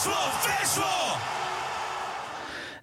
[0.00, 0.16] Weszło,
[0.46, 1.18] weszło!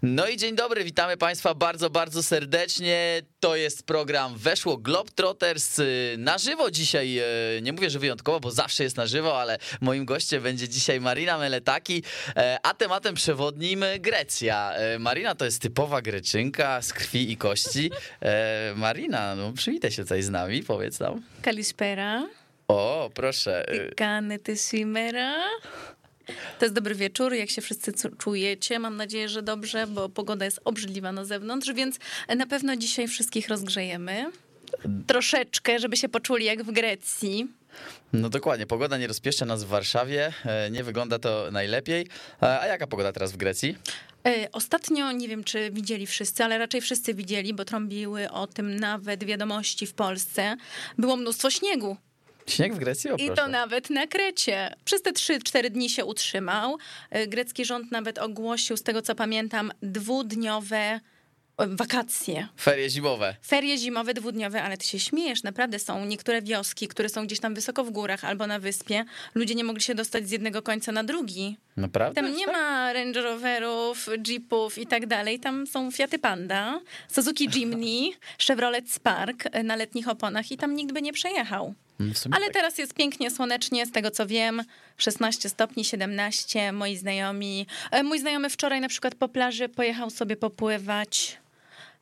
[0.01, 3.21] No i dzień dobry, witamy Państwa bardzo, bardzo serdecznie.
[3.39, 7.19] To jest program Weszło Globetrotters y, na żywo dzisiaj.
[7.57, 11.01] y, Nie mówię, że wyjątkowo, bo zawsze jest na żywo, ale moim gościem będzie dzisiaj
[11.01, 12.03] Marina Meletaki,
[12.35, 14.73] e, a tematem przewodnim Grecja.
[14.73, 17.91] E, Marina to jest typowa greczynka z krwi i kości.
[18.21, 21.21] E, Marina, no przywitaj się tutaj z nami, powiedz nam.
[21.41, 22.27] Kalispera.
[22.67, 23.65] O, proszę.
[23.71, 25.33] Τι y, κάνετε σήμερα?
[26.58, 28.78] To jest dobry wieczór, jak się wszyscy czujecie.
[28.78, 31.96] Mam nadzieję, że dobrze, bo pogoda jest obrzydliwa na zewnątrz, więc
[32.36, 34.24] na pewno dzisiaj wszystkich rozgrzejemy.
[35.06, 37.46] Troszeczkę, żeby się poczuli jak w Grecji.
[38.12, 42.06] No dokładnie, pogoda nie rozpieszcza nas w Warszawie, e, nie wygląda to najlepiej.
[42.42, 43.76] E, A jaka pogoda teraz w Grecji?
[44.26, 48.76] E, Ostatnio, nie wiem czy widzieli wszyscy, ale raczej wszyscy widzieli, bo trąbiły o tym
[48.76, 50.56] nawet wiadomości w Polsce.
[50.98, 51.96] Było mnóstwo śniegu.
[52.50, 53.10] Śnieg w Grecji?
[53.10, 54.74] O, I to nawet na Krecie.
[54.84, 56.78] Przez te 3-4 dni się utrzymał.
[57.10, 61.00] E, Grecki rząd nawet ogłosił, z tego co pamiętam, dwudniowe
[61.66, 62.48] wakacje.
[62.60, 63.36] Ferie zimowe.
[63.46, 67.54] Ferie zimowe, dwudniowe, ale ty się śmiejesz, naprawdę są niektóre wioski, które są gdzieś tam
[67.54, 69.04] wysoko w górach albo na wyspie.
[69.34, 71.56] Ludzie nie mogli się dostać z jednego końca na drugi.
[71.76, 72.22] Naprawdę?
[72.22, 75.40] Tam nie ma Range Roverów, Jeepów i tak dalej.
[75.40, 78.10] Tam są Fiaty Panda, Suzuki Jimny,
[78.46, 81.74] Chevrolet Spark na letnich oponach i tam nikt by nie przejechał.
[82.00, 82.54] Mm, Ale tak.
[82.54, 84.62] teraz jest pięknie słonecznie, z tego co wiem,
[84.96, 87.66] 16 stopni, 17, moi znajomi.
[87.90, 91.38] e, Mój znajomy wczoraj na przykład po plaży pojechał sobie popływać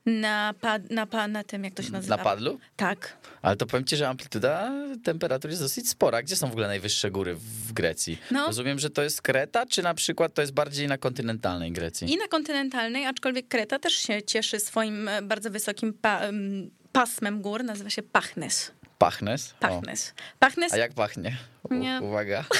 [0.07, 2.17] na, pad, na, pa, na tym, jak to się nazywa?
[2.17, 2.59] Na padlu?
[2.77, 3.17] Tak.
[3.43, 4.73] Ale to powiem ci, że amplituda
[5.05, 6.23] temperatury jest dosyć spora.
[6.23, 8.19] Gdzie są w ogóle najwyższe góry w Grecji?
[8.31, 8.47] No.
[8.47, 12.13] Rozumiem, że to jest Kreta, czy na przykład to jest bardziej na kontynentalnej Grecji?
[12.13, 17.43] I na kontynentalnej, aczkolwiek Kreta też się cieszy swoim e, bardzo wysokim pa, em, pasmem
[17.43, 18.73] gór, nazywa się Pachnes.
[18.99, 19.55] Pachnes?
[19.55, 19.61] O.
[19.61, 20.15] Pachnes.
[20.39, 21.37] Pachnes A jak pachnie?
[21.71, 22.01] U, Nie.
[22.03, 22.45] Uwaga.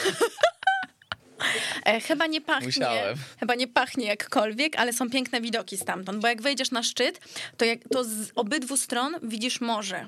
[1.85, 2.67] E, chyba nie pachnie.
[2.67, 3.17] Musiałem.
[3.41, 7.21] Chyba nie pachnie jakkolwiek, ale są piękne widoki stamtąd, bo jak wejdziesz na szczyt,
[7.57, 10.07] to, jak, to z obydwu stron widzisz morze.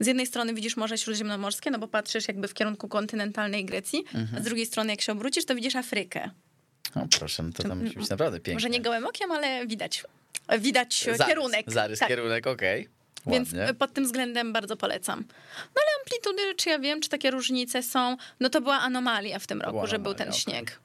[0.00, 4.04] Z jednej strony widzisz Morze Śródziemnomorskie, no bo patrzysz jakby w kierunku kontynentalnej Grecji,
[4.36, 6.30] a z drugiej strony jak się obrócisz, to widzisz Afrykę.
[6.94, 8.54] O, proszę, no to tam musi być naprawdę pięknie.
[8.54, 10.04] Może nie gołym okiem, ale widać.
[10.58, 11.72] Widać Zarys, kierunek.
[11.72, 12.08] Zarys, Tak.
[12.08, 12.78] kierunek, okej.
[12.82, 13.74] Więc Ładnie.
[13.78, 15.24] pod tym względem bardzo polecam.
[15.58, 19.46] No ale amplitudy, czy ja wiem, czy takie różnice są, no to była anomalia w
[19.46, 20.80] tym roku, była że był ten śnieg.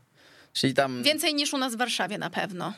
[0.53, 1.03] Czyli tam...
[1.03, 2.73] Więcej niż u nas w Warszawie na pewno.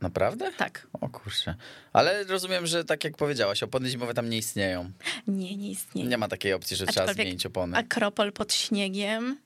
[0.00, 0.52] Naprawdę?
[0.52, 0.86] Tak.
[1.00, 1.54] O kurczę.
[1.92, 4.90] Ale rozumiem, że tak jak powiedziałaś, opony zimowe tam nie istnieją.
[5.26, 6.08] Nie, nie istnieje.
[6.08, 7.76] Nie ma takiej opcji, że trzeba Aczkolwiek zmienić opony.
[7.76, 9.38] Akropol pod śniegiem.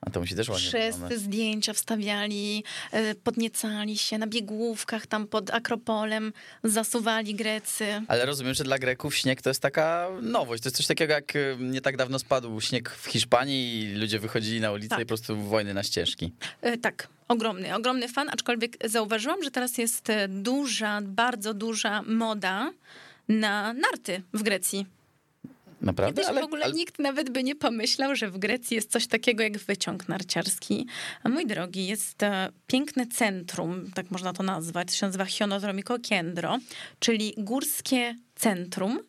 [0.00, 1.18] A to musi też ładnie Wszyscy wyglądać.
[1.18, 6.32] zdjęcia wstawiali, e, podniecali się na biegłówkach tam pod Akropolem,
[6.64, 7.86] zasuwali Grecy.
[8.08, 10.62] Ale rozumiem, że dla Greków śnieg to jest taka nowość.
[10.62, 14.18] To jest coś takiego, jak y, nie tak dawno spadł śnieg w Hiszpanii i ludzie
[14.18, 14.98] wychodzili na ulicę Tak.
[14.98, 16.32] i po prostu wojny na ścieżki.
[16.60, 22.70] E, Tak, ogromny, ogromny fan, aczkolwiek zauważyłam, że teraz jest e, duża, bardzo duża moda
[23.28, 24.86] na narty w Grecji.
[25.80, 26.22] Naprawdę?
[26.22, 29.58] Kiedyś w ogóle nikt nawet by nie pomyślał, że w Grecji jest coś takiego jak
[29.58, 30.86] wyciąg narciarski.
[31.22, 35.96] A mój drogi, jest e, piękne centrum, tak można to nazwać, to się nazywa Hionodromiko
[36.08, 36.58] Kendro,
[36.98, 39.00] czyli górskie centrum,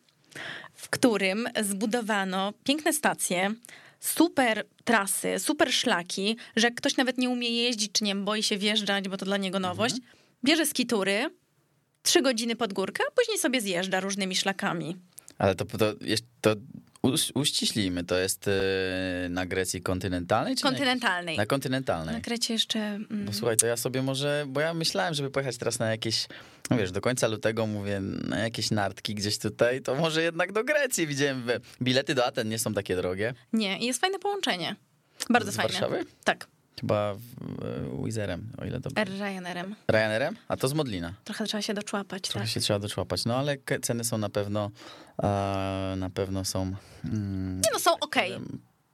[0.74, 3.54] w którym zbudowano piękne stacje,
[4.00, 8.58] super trasy, super szlaki, że jak ktoś nawet nie umie jeździć, czy nie boi się
[8.58, 9.96] wjeżdżać, bo to dla niego nowość,
[10.44, 11.30] bierze skitury,
[12.02, 14.96] trzy godziny pod górkę, a później sobie zjeżdża różnymi szlakami.
[15.38, 15.78] Ale to, to,
[16.40, 16.54] to
[17.02, 18.52] uś- uściślijmy, to jest y,
[19.30, 20.56] na Grecji kontynentalnej?
[20.56, 21.36] Czy Kontynentalnej.
[21.36, 22.14] Na, na kontynentalnej.
[22.14, 22.78] Na Krecie jeszcze.
[22.78, 26.26] Mm, Bo słuchaj, to ja sobie może, bo ja myślałem, żeby pojechać teraz na jakieś,
[26.70, 30.64] no wiesz, do końca lutego mówię, na jakieś nartki gdzieś tutaj, to może jednak do
[30.64, 31.06] Grecji.
[31.06, 31.42] Widziałem,
[31.82, 33.34] bilety do Aten nie są takie drogie.
[33.52, 34.76] nie, i jest fajne połączenie.
[35.30, 35.72] Bardzo Z fajne.
[35.72, 36.04] Warszawy?
[36.24, 36.46] Tak.
[36.80, 38.90] Chyba e, Wizerem, o ile to...
[39.18, 39.74] Ryanerem.
[39.88, 40.36] Ryanerem?
[40.48, 41.14] A to z Modlina.
[41.24, 42.48] Trochę trzeba się doczłapać, Trochę tak.
[42.48, 43.24] się trzeba doczłapać.
[43.24, 44.70] No ale ceny są na pewno,
[45.96, 46.72] na pewno są...
[47.04, 48.32] Mm, Nie no, są okej.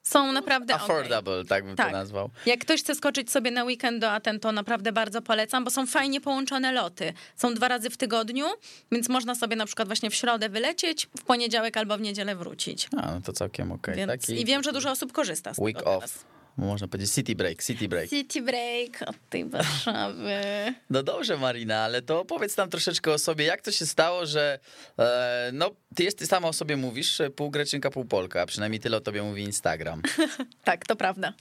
[0.02, 1.86] Są naprawdę affordable, tak bym Tak.
[1.86, 2.30] to nazwał.
[2.46, 5.86] Jak ktoś chce skoczyć sobie na weekend do Aten, to naprawdę bardzo polecam, bo są
[5.86, 7.12] fajnie połączone loty.
[7.36, 8.46] Są dwa razy w tygodniu,
[8.92, 12.88] więc można sobie na przykład właśnie w środę wylecieć, w poniedziałek albo w niedzielę wrócić.
[12.96, 13.94] A, no to całkiem okej.
[13.96, 16.00] Więc, Taki I wiem, że dużo osób korzysta z week tego off.
[16.04, 16.24] teraz.
[16.56, 18.10] Można powiedzieć city break, city break.
[18.10, 20.42] City break od tej Warszawy.
[20.90, 23.44] No dobrze, Marina, ale to opowiedz nam troszeczkę o sobie.
[23.44, 24.58] Jak to się stało, że
[24.98, 28.80] e, no, ty, jest, ty sama o sobie mówisz, pół Greczynka, pół Polka, a przynajmniej
[28.80, 30.02] tyle o tobie mówi Instagram.
[30.64, 31.32] tak, to prawda.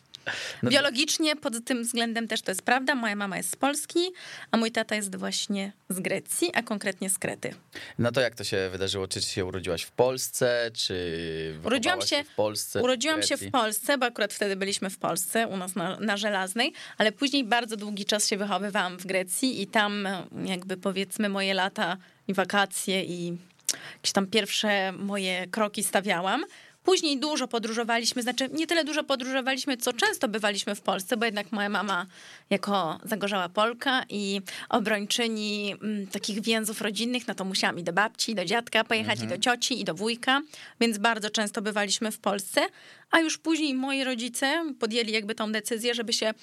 [0.63, 2.95] No Biologicznie pod tym względem też to jest prawda.
[2.95, 3.99] Moja mama jest z Polski,
[4.51, 7.55] a mój tata jest właśnie z Grecji, a konkretnie z Krety.
[7.99, 9.07] No to jak to się wydarzyło?
[9.07, 10.93] Czy się urodziłaś w Polsce, czy
[11.65, 12.81] Urodziłam wychowałaś się- w Polsce?
[12.81, 13.47] Urodziłam się Grecji?
[13.47, 17.43] w Polsce, bo akurat wtedy byliśmy w Polsce, u nas na, na Żelaznej, ale później
[17.43, 20.07] bardzo długi czas się wychowywałam w Grecji i tam
[20.45, 21.97] jakby powiedzmy moje lata
[22.27, 23.37] i wakacje i
[23.93, 26.45] jakieś tam pierwsze moje kroki stawiałam.
[26.83, 31.51] Później dużo podróżowaliśmy, znaczy nie tyle dużo podróżowaliśmy, co często bywaliśmy w Polsce, bo jednak
[31.51, 32.05] moja mama
[32.49, 38.31] jako zagorzała Polka i obrończyni mm, takich więzów rodzinnych, no to musiałam i do babci,
[38.31, 40.41] i do dziadka pojechać, i do cioci, i do wujka,
[40.79, 42.61] więc bardzo często bywaliśmy w Polsce,
[43.11, 46.33] a już później moi rodzice podjęli jakby tą decyzję, żeby się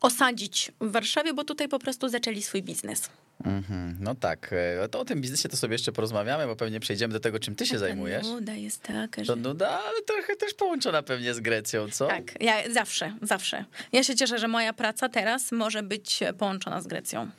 [0.00, 3.10] osadzić w Warszawie, bo tutaj po prostu zaczęli swój biznes.
[3.44, 4.50] Mhm, No tak,
[4.84, 7.54] e, to o tym biznesie to sobie jeszcze porozmawiamy, bo pewnie przejdziemy do tego, czym
[7.54, 8.26] ty się Ta zajmujesz.
[8.26, 9.32] Nuda jest taka, że...
[9.32, 12.06] To nuda, ale trochę też połączona pewnie z Grecją, co?
[12.06, 13.64] Tak, ja zawsze, zawsze.
[13.92, 17.30] Ja się cieszę, że moja praca teraz może być połączona z Grecją.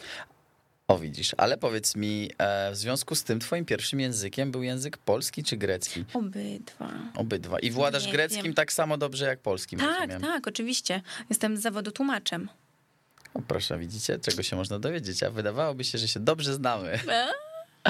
[0.89, 4.97] O widzisz, ale powiedz mi, e, w związku z tym twoim pierwszym językiem był język
[4.97, 6.06] polski czy grecki?
[6.13, 6.89] Obydwa.
[7.15, 7.59] Obydwa.
[7.59, 8.53] I władasz Nie greckim wiem.
[8.53, 10.21] tak samo dobrze jak polskim, Tak, rozumiem?
[10.21, 11.01] tak, oczywiście.
[11.30, 12.50] Jestem z zawodu tłumaczem.
[13.33, 17.00] O, proszę, widzicie, czego się można dowiedzieć, a wydawałoby się, że się dobrze znamy.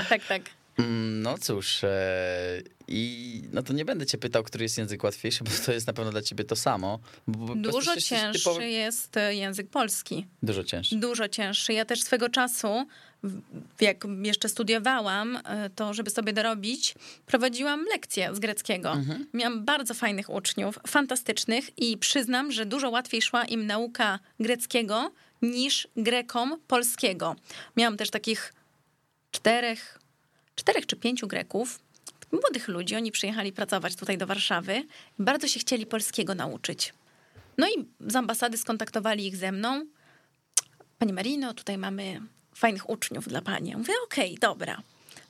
[0.10, 0.42] Tak, tak.
[0.80, 5.44] Mm, No cóż, e, i no to nie będę cię pytał, który jest język łatwiejszy,
[5.44, 7.00] bo to jest na pewno dla ciebie to samo.
[7.56, 10.26] Dużo cięższy typowo- jest e, język polski.
[10.44, 10.96] Dużo cięższy.
[10.96, 11.74] Dużo cięższy.
[11.74, 12.88] Ja też swego czasu,
[13.81, 16.96] jak jeszcze studiowałam, e, to żeby sobie dorobić,
[17.26, 18.98] prowadziłam lekcje z greckiego.
[19.34, 25.12] Miałam bardzo fajnych uczniów, fantastycznych i przyznam, że dużo łatwiej szła im nauka greckiego
[25.42, 27.36] niż Grekom polskiego.
[27.78, 28.54] Miałam też takich
[29.31, 30.00] czterech,
[30.60, 31.80] czterech czy pięciu Greków,
[32.32, 32.96] młodych ludzi.
[32.96, 34.84] Oni przyjechali pracować tutaj do Warszawy
[35.20, 36.94] i bardzo się chcieli polskiego nauczyć.
[37.58, 39.86] No i z ambasady skontaktowali ich ze mną.
[41.00, 42.22] Pani Marino, tutaj mamy
[42.56, 43.70] fajnych uczniów dla pani.
[43.70, 44.82] Ja mówię, okej, dobra.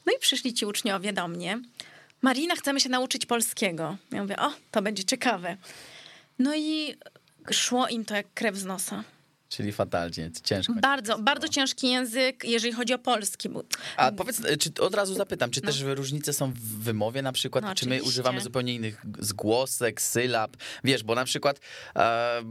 [0.05, 1.61] No i przyszli ci uczniowie do mnie.
[2.21, 3.97] Marina, chcemy się nauczyć polskiego.
[4.11, 5.57] Ja mówię, o, to będzie ciekawe.
[6.39, 6.95] No i
[7.51, 9.03] szło im to jak krew z nosa.
[9.49, 10.73] Czyli fatalnie, ciężko.
[10.81, 13.49] Bardzo, bardzo ciężki język, jeżeli chodzi o polski.
[13.97, 17.63] A powiedz, e, czy od razu zapytam, czy też różnice są w wymowie na przykład,
[17.63, 20.57] No, czy my używamy zupełnie innych zgłosek, sylab?
[20.83, 21.59] Wiesz, bo na przykład
[21.95, 22.41] e,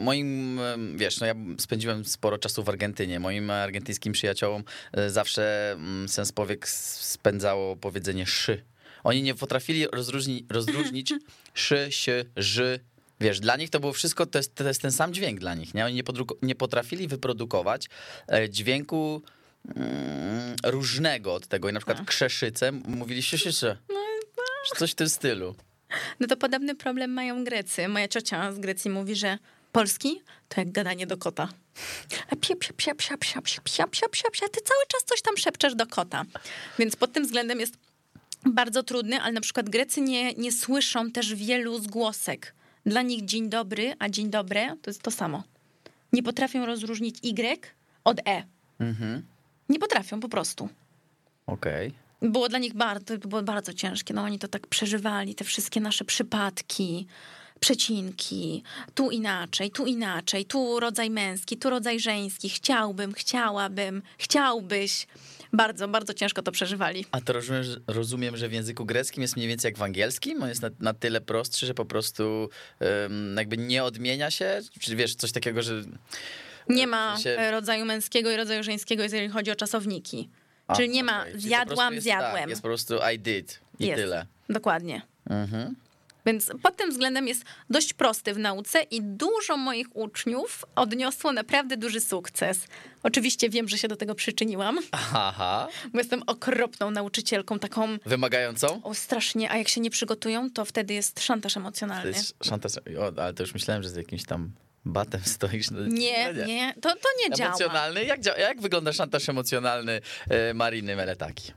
[0.00, 3.20] moim, e, wiesz, no ja spędziłem sporo czasu w Argentynie.
[3.20, 8.64] Moim argentyńskim przyjaciołom e, zawsze mm, sens powiek spędzało powiedzenie szy.
[9.04, 11.12] Oni nie potrafili rozróżni, rozróżnić
[11.54, 12.80] szy, się, ży.
[13.24, 15.74] Wiesz, dla nich to było wszystko, to jest, to jest ten sam dźwięk dla nich,
[15.74, 15.84] nie?
[15.84, 16.02] Oni nie,
[16.42, 17.88] nie potrafili wyprodukować
[18.28, 19.22] e, dźwięku
[19.76, 21.68] mm, różnego od tego.
[21.68, 22.06] I na przykład Tak.
[22.06, 23.76] krzeszyce mówili sieszycze.
[24.68, 25.54] Czy coś w tym stylu.
[26.20, 27.88] No to podobny problem mają Grecy.
[27.88, 29.38] Moja ciocia z Grecji mówi, że
[29.72, 31.48] polski to jak gadanie do kota.
[32.30, 34.48] A psia, psia, psia, psia, psia, psia, psia, psia, psia, psia.
[34.48, 36.24] Ty cały czas coś tam szepczesz do kota.
[36.78, 37.74] Więc pod tym względem jest
[38.46, 42.54] bardzo trudny, ale na przykład Grecy nie, nie słyszą też wielu zgłosek.
[42.86, 45.42] Dla nich dzień dobry, a dzień dobre to jest to samo.
[46.12, 47.60] Nie potrafią rozróżnić Y
[48.04, 48.42] od E.
[48.80, 49.22] Mhm.
[49.68, 50.68] Nie potrafią po prostu.
[51.46, 51.92] Okej.
[52.22, 54.14] Było dla nich bardzo, było bardzo ciężkie.
[54.14, 57.06] No oni to tak przeżywali, te wszystkie nasze przypadki,
[57.60, 58.62] przecinki,
[58.94, 65.06] tu inaczej, tu inaczej, tu rodzaj męski, tu rodzaj żeński, chciałbym, chciałabym, chciałbyś.
[65.56, 67.04] Bardzo, bardzo ciężko to przeżywali.
[67.10, 70.42] A to rozumiem, że- rozumiem, że w języku greckim jest mniej więcej jak w angielskim?
[70.42, 72.48] On jest na, na tyle prostszy, że po prostu
[72.80, 74.60] em, jakby nie odmienia się?
[74.80, 75.82] Czy wiesz, coś takiego, że...
[76.68, 80.28] Nie ma e, rodzaju męskiego i rodzaju żeńskiego, jeżeli chodzi o czasowniki.
[80.66, 82.32] A, Czyli nie ma po zjadłam, jest, zjadłem.
[82.42, 84.02] Tak, jest po prostu I did i Jest.
[84.02, 84.26] tyle.
[84.48, 85.02] Dokładnie.
[85.30, 85.74] Mhm.
[86.26, 91.76] Więc pod tym względem jest dość prosty w nauce i dużo moich uczniów odniosło naprawdę
[91.76, 92.66] duży sukces.
[93.02, 95.68] Oczywiście wiem, że się do tego przyczyniłam, Aha.
[95.92, 98.80] bo jestem okropną nauczycielką, taką Wymagającą?
[98.82, 102.10] o strasznie, a jak się nie przygotują, to wtedy jest szantaż To emocjonalny.
[102.10, 102.72] jest szantaż.
[102.76, 104.50] O, ale to już myślałem, że z jakimś tam
[104.84, 105.70] batem stoisz.
[105.70, 107.48] No, Nie, no nie, to, to nie działa.
[107.50, 108.04] Emocjonalny?
[108.04, 111.52] Jak, jak wygląda szantaż emocjonalny e, Mariny Meletaki?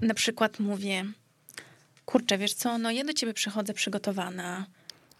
[0.00, 1.04] Na przykład mówię,
[2.10, 4.66] kurczę, wiesz co, no ja do ciebie przychodzę przygotowana,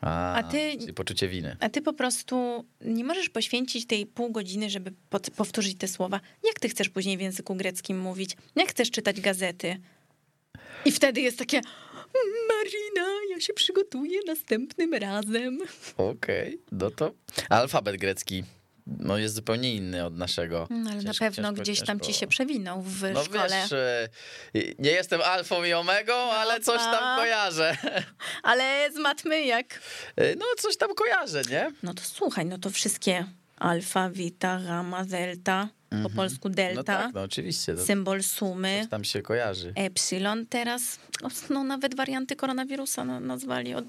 [0.01, 1.57] A, A ty- poczucie winy.
[1.61, 6.21] a ty po prostu nie możesz poświęcić tej pół godziny, żeby pod- powtórzyć te słowa.
[6.45, 8.37] Jak ty chcesz później w języku greckim mówić?
[8.57, 9.77] Jak chcesz czytać gazety?
[10.85, 11.61] I wtedy jest takie,
[12.49, 15.59] Marina, ja się przygotuję następnym razem.
[15.97, 17.13] Okej, no to
[17.49, 18.45] alfabet grecki.
[18.99, 20.67] No, jest zupełnie inny od naszego.
[20.71, 22.21] No, ale Ciężko, na pewno ciężko, gdzieś tam ci ciężko.
[22.21, 23.49] się przewinął w No szkole.
[23.63, 24.09] wiesz, e,
[24.79, 27.17] nie jestem alfą i omegą, ale coś tam a.
[27.17, 27.77] kojarzę.
[28.43, 29.81] Ale z matmy jak?
[30.17, 31.73] E, No coś tam kojarzę, nie?
[31.83, 33.25] No to słuchaj, no to wszystkie
[33.57, 35.69] alfa, beta, gamma, delta,
[36.03, 37.77] po polsku No delta, tak, no oczywiście.
[37.77, 39.73] Symbol sumy, coś tam się kojarzy.
[39.77, 40.99] epsilon teraz,
[41.51, 43.85] no nawet warianty koronawirusa na- nazwali od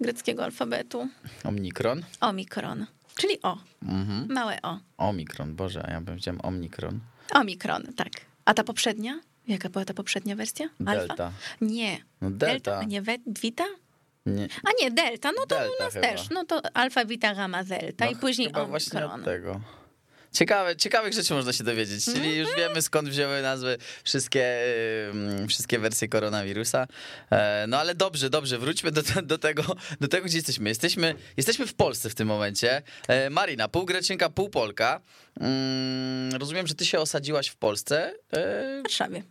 [0.00, 1.08] greckiego alfabetu.
[1.44, 2.02] Omikron.
[2.20, 4.26] Omikron, czyli O, Mhm.
[4.32, 4.78] małe O.
[4.98, 7.00] Omikron, Boże, a ja bym powiedział Omikron.
[7.34, 8.08] Omikron, tak.
[8.44, 9.20] A ta poprzednia?
[9.48, 10.66] Jaka była ta poprzednia wersja?
[10.86, 11.06] Alfa?
[11.06, 11.32] Delta.
[11.60, 11.98] Nie.
[12.20, 12.78] No delta.
[12.78, 13.02] a nie
[13.42, 13.64] Vita?
[14.26, 14.44] Nie.
[14.64, 16.06] A nie, delta, no to Delta u nas chyba.
[16.06, 16.30] też.
[16.30, 19.20] No to alfa, beta, gamma, delta No, i później chyba właśnie omikron.
[19.20, 19.60] od tego.
[20.32, 22.36] Ciekawe, ciekawych rzeczy można się dowiedzieć, czyli Mhm.
[22.36, 24.58] już wiemy skąd wzięły nazwy wszystkie,
[25.48, 26.86] wszystkie wersje koronawirusa.
[27.30, 29.62] E, No ale dobrze, dobrze, wróćmy do, do, tego,
[30.00, 30.68] do tego, gdzie jesteśmy.
[30.68, 32.82] Jesteśmy, jesteśmy w Polsce w tym momencie.
[33.08, 35.00] E, Marina, pół Greczynka, pół Polka.
[35.40, 38.14] Mm, Rozumiem, że ty się osadziłaś w Polsce.
[38.32, 39.22] E, W Warszawie.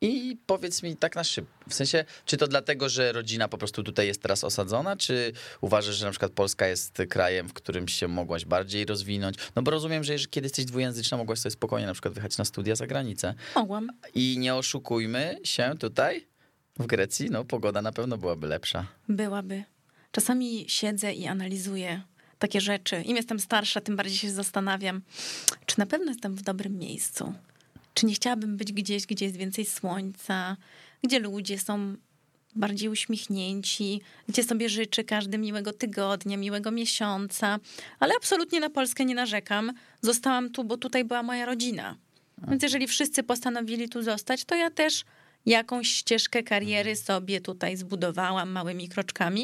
[0.00, 3.82] I powiedz mi tak na szybko, w sensie, czy to dlatego, że rodzina po prostu
[3.82, 8.08] tutaj jest teraz osadzona, czy uważasz, że na przykład Polska jest krajem, w którym się
[8.08, 9.36] mogłaś bardziej rozwinąć?
[9.56, 12.44] No bo rozumiem, że jeżeli, kiedy jesteś dwujęzyczna, mogłaś sobie spokojnie na przykład wyjechać na
[12.44, 13.34] studia za granicę.
[13.54, 13.88] Mogłam.
[14.14, 16.26] I nie oszukujmy się tutaj,
[16.78, 18.86] w Grecji, no pogoda na pewno byłaby lepsza.
[19.08, 19.64] Byłaby.
[20.12, 22.02] Czasami siedzę i analizuję
[22.38, 23.02] takie rzeczy.
[23.02, 25.02] Im jestem starsza, tym bardziej się zastanawiam,
[25.66, 27.34] czy na pewno jestem w dobrym miejscu.
[27.98, 30.56] Czy nie chciałabym być gdzieś, gdzie jest więcej słońca,
[31.02, 31.96] gdzie ludzie są
[32.56, 37.58] bardziej uśmiechnięci, gdzie sobie życzę każdy miłego tygodnia, miłego miesiąca.
[38.00, 39.72] Ale absolutnie na Polskę nie narzekam.
[40.00, 41.96] Zostałam tu, bo tutaj była moja rodzina.
[42.48, 45.04] Więc jeżeli wszyscy postanowili tu zostać, to ja też
[45.46, 49.42] jakąś ścieżkę kariery sobie tutaj zbudowałam małymi kroczkami.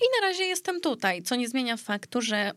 [0.00, 2.52] I na razie jestem tutaj, co nie zmienia faktu, że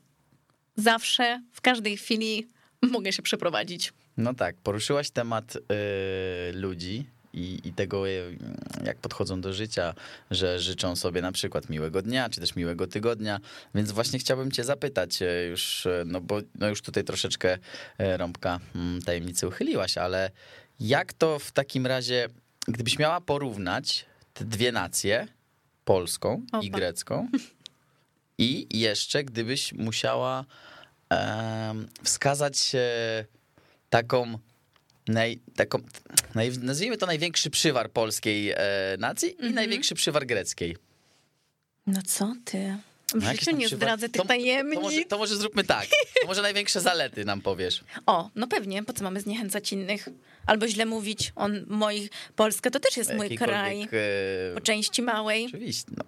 [0.75, 2.48] zawsze, w każdej chwili
[2.82, 3.94] mogę się przeprowadzić.
[4.21, 5.59] No tak, poruszyłaś temat y,
[6.53, 8.37] ludzi i, i tego, y,
[8.85, 9.93] jak podchodzą do życia,
[10.31, 13.39] że życzą sobie na przykład miłego dnia, czy też miłego tygodnia,
[13.75, 17.57] więc właśnie chciałbym cię zapytać y, już, no bo no już tutaj troszeczkę
[17.99, 20.31] rąbka mm, tajemnicy uchyliłaś, ale
[20.79, 22.27] jak to w takim razie,
[22.67, 25.27] gdybyś miała porównać te dwie nacje,
[25.85, 26.77] polską i Opa.
[26.77, 27.27] grecką,
[28.37, 30.45] i jeszcze gdybyś musiała
[32.03, 32.75] wskazać
[33.95, 34.38] taką,
[35.07, 35.79] naj, taką
[36.36, 38.57] naj, nazwijmy to największy przywar polskiej e,
[39.00, 39.53] nacji i Mhm.
[39.55, 40.77] największy przywar greckiej.
[41.88, 42.77] No co ty?
[43.15, 44.75] W No, życiu nie przywar- zdradzę tych to, tajemnic.
[44.75, 45.86] To może, to może zróbmy tak.
[46.21, 47.83] To może największe zalety nam powiesz.
[48.05, 50.07] O, no pewnie, po co mamy zniechęcać innych?
[50.45, 52.10] Albo źle mówić o moich...
[52.36, 53.81] Polska to też jest mój kraj.
[53.81, 53.88] E,
[54.55, 55.45] Po części małej.
[55.45, 55.91] Oczywiście.
[55.98, 56.03] No,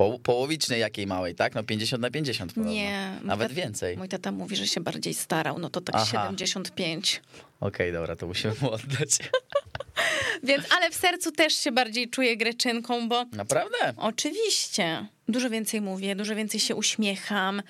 [0.00, 1.54] po, połowicznej jakiej małej, tak?
[1.54, 2.72] No 50 na 50 podobno.
[2.72, 3.18] Nie.
[3.22, 3.96] Nawet tat- więcej.
[3.96, 6.06] Mój tata mówi, że się bardziej starał, no to tak Aha.
[6.10, 7.22] 75.
[7.60, 9.18] Okej, dobra, to musimy mu oddać.
[10.42, 13.76] Więc, ale w sercu też się bardziej czuję greczynką, bo Naprawdę?
[13.96, 17.62] oczywiście dużo więcej mówię, dużo więcej się uśmiecham.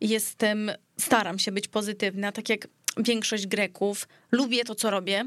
[0.00, 4.08] Jestem, staram się być pozytywna, tak jak większość Greków.
[4.32, 5.24] Lubię to, co robię.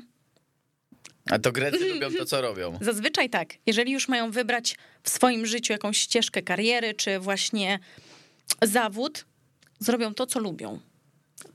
[1.29, 2.77] A to Grecy lubią to, co robią.
[2.81, 3.53] Zazwyczaj tak.
[3.65, 7.79] Jeżeli już mają wybrać w swoim życiu jakąś ścieżkę kariery, czy właśnie
[8.61, 9.25] zawód,
[9.79, 10.79] zrobią to, co lubią.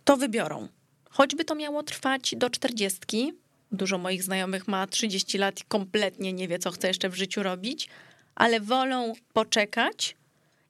[0.04, 0.68] To wybiorą.
[1.10, 3.32] Choćby to miało trwać do czterdziestki.
[3.72, 7.42] Dużo moich znajomych ma 30 lat i kompletnie nie wie, co chce jeszcze w życiu
[7.42, 7.88] robić,
[8.34, 10.16] ale wolą poczekać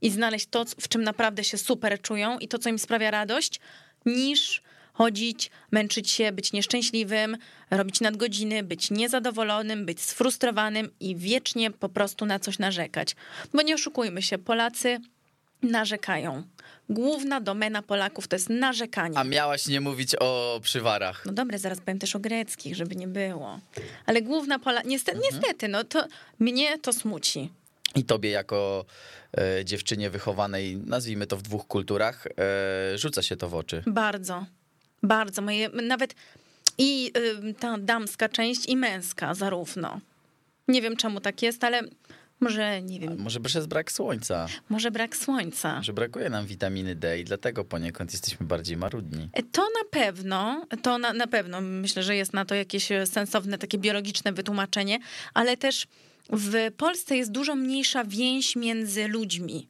[0.03, 3.61] i znaleźć to, w czym naprawdę się super czują i to, co im sprawia radość,
[4.07, 4.63] niż
[4.95, 7.37] chodzić, męczyć się, być nieszczęśliwym,
[7.71, 13.17] robić nadgodziny, być niezadowolonym, być sfrustrowanym i wiecznie po prostu na coś narzekać.
[13.55, 14.99] Bo nie oszukujmy się, Polacy
[15.63, 16.43] narzekają.
[16.89, 19.19] Główna domena Polaków to jest narzekanie.
[19.19, 21.23] A miałaś nie mówić o przywarach.
[21.27, 23.61] No dobra, zaraz powiem też o greckich, żeby nie było.
[24.07, 24.83] Ale główna Pola...
[24.83, 25.35] Niestety, Mhm.
[25.35, 26.07] niestety no to
[26.39, 27.51] mnie to smuci.
[27.95, 28.85] I tobie jako
[29.39, 33.83] e, dziewczynie wychowanej, nazwijmy to w dwóch kulturach, e, rzuca się to w oczy.
[33.87, 34.47] Bardzo,
[35.05, 35.43] bardzo.
[35.43, 36.15] Moje, nawet
[36.79, 37.13] i
[37.61, 40.01] ta damska część, i męska zarówno.
[40.69, 41.83] Nie wiem, czemu tak jest, ale
[42.41, 45.83] może, nie wiem, Może przez brak słońca, może brak słońca.
[45.83, 49.29] że brakuje nam witaminy D i dlatego poniekąd jesteśmy bardziej marudni.
[49.53, 53.59] To na pewno, to na, na pewno myślę, że jest na to jakieś e, sensowne,
[53.59, 54.99] takie biologiczne wytłumaczenie,
[55.35, 55.87] ale też
[56.33, 59.69] w Polsce jest dużo mniejsza więź między ludźmi.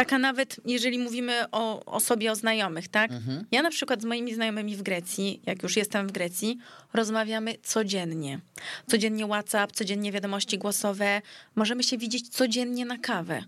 [0.00, 3.10] Taka nawet, jeżeli mówimy o, o sobie, o znajomych, tak?
[3.52, 6.58] Ja na przykład z moimi znajomymi w Grecji, jak już jestem w Grecji,
[6.92, 8.40] rozmawiamy codziennie.
[8.86, 11.22] Codziennie WhatsApp, codziennie wiadomości głosowe.
[11.54, 13.44] Możemy się widzieć codziennie na kawę.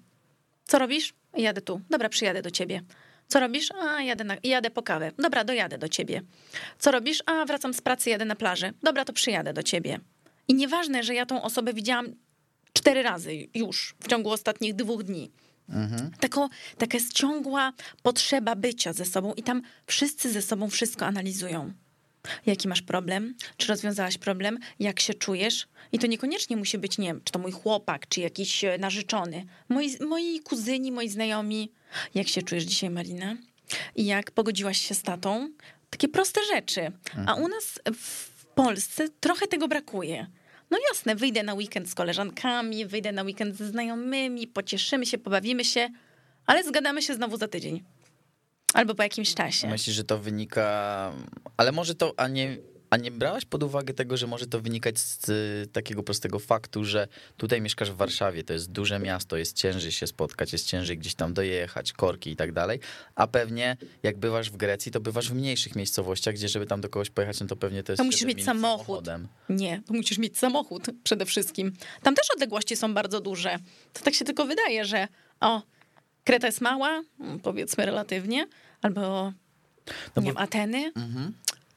[0.65, 1.15] Co robisz?
[1.37, 1.81] Jadę tu.
[1.91, 2.83] Dobra, przyjadę do ciebie.
[3.29, 3.69] Co robisz?
[3.73, 5.13] A, jadę, na, jadę po kawę.
[5.19, 6.23] Dobra, dojadę do ciebie.
[6.79, 7.23] Co robisz?
[7.27, 8.73] A, wracam z pracy, jadę na plażę.
[8.83, 10.01] Dobra, to przyjadę do ciebie.
[10.49, 12.15] I nieważne, że ja tą osobę widziałam
[12.73, 15.31] cztery razy już w ciągu ostatnich dwóch dni.
[15.69, 16.11] Mhm.
[16.21, 21.73] Tako, taka jest ciągła potrzeba bycia ze sobą i tam wszyscy ze sobą wszystko analizują.
[22.47, 23.35] Jaki masz problem?
[23.57, 24.59] Czy rozwiązałaś problem?
[24.79, 25.67] Jak się czujesz?
[25.93, 29.45] I to niekoniecznie musi być, nie wiem, czy to mój chłopak, czy jakiś e, narzeczony.
[29.69, 31.73] Moi, moi kuzyni, moi znajomi.
[32.15, 33.37] Jak się czujesz dzisiaj, Marina?
[33.97, 35.51] I jak pogodziłaś się z tatą?
[35.91, 36.93] Takie proste rzeczy.
[37.15, 37.43] A mhm.
[37.43, 40.27] u nas w Polsce trochę tego brakuje.
[40.73, 45.65] No jasne, wyjdę na weekend z koleżankami, wyjdę na weekend ze znajomymi, pocieszymy się, pobawimy
[45.65, 45.89] się,
[46.47, 47.83] ale zgadamy się znowu za tydzień.
[48.75, 49.69] Albo po jakimś czasie.
[49.69, 51.13] Myślisz, że to wynika.
[51.57, 52.57] Ale może to, a nie.
[52.93, 55.27] A nie brałaś pod uwagę tego, że może to wynikać z
[55.73, 60.07] takiego prostego faktu, że tutaj mieszkasz w Warszawie, to jest duże miasto, jest ciężej się
[60.07, 62.81] spotkać, jest ciężej gdzieś tam dojechać, korki i tak dalej,
[63.15, 66.89] a pewnie jak bywasz w Grecji, to bywasz w mniejszych miejscowościach, gdzie żeby tam do
[66.89, 68.87] kogoś pojechać, no to pewnie to jest To musisz mieć samochód.
[68.87, 69.29] Samochodem.
[69.49, 71.73] Nie, to musisz mieć samochód przede wszystkim.
[72.03, 73.59] Tam też odległości są bardzo duże.
[73.93, 75.09] To tak się tylko wydaje, że
[75.41, 75.63] o,
[76.25, 78.47] Kreta jest mała, mm, powiedzmy relatywnie,
[78.83, 79.33] albo
[80.17, 80.23] no nie bo...
[80.23, 81.33] wiem, Ateny, mhm.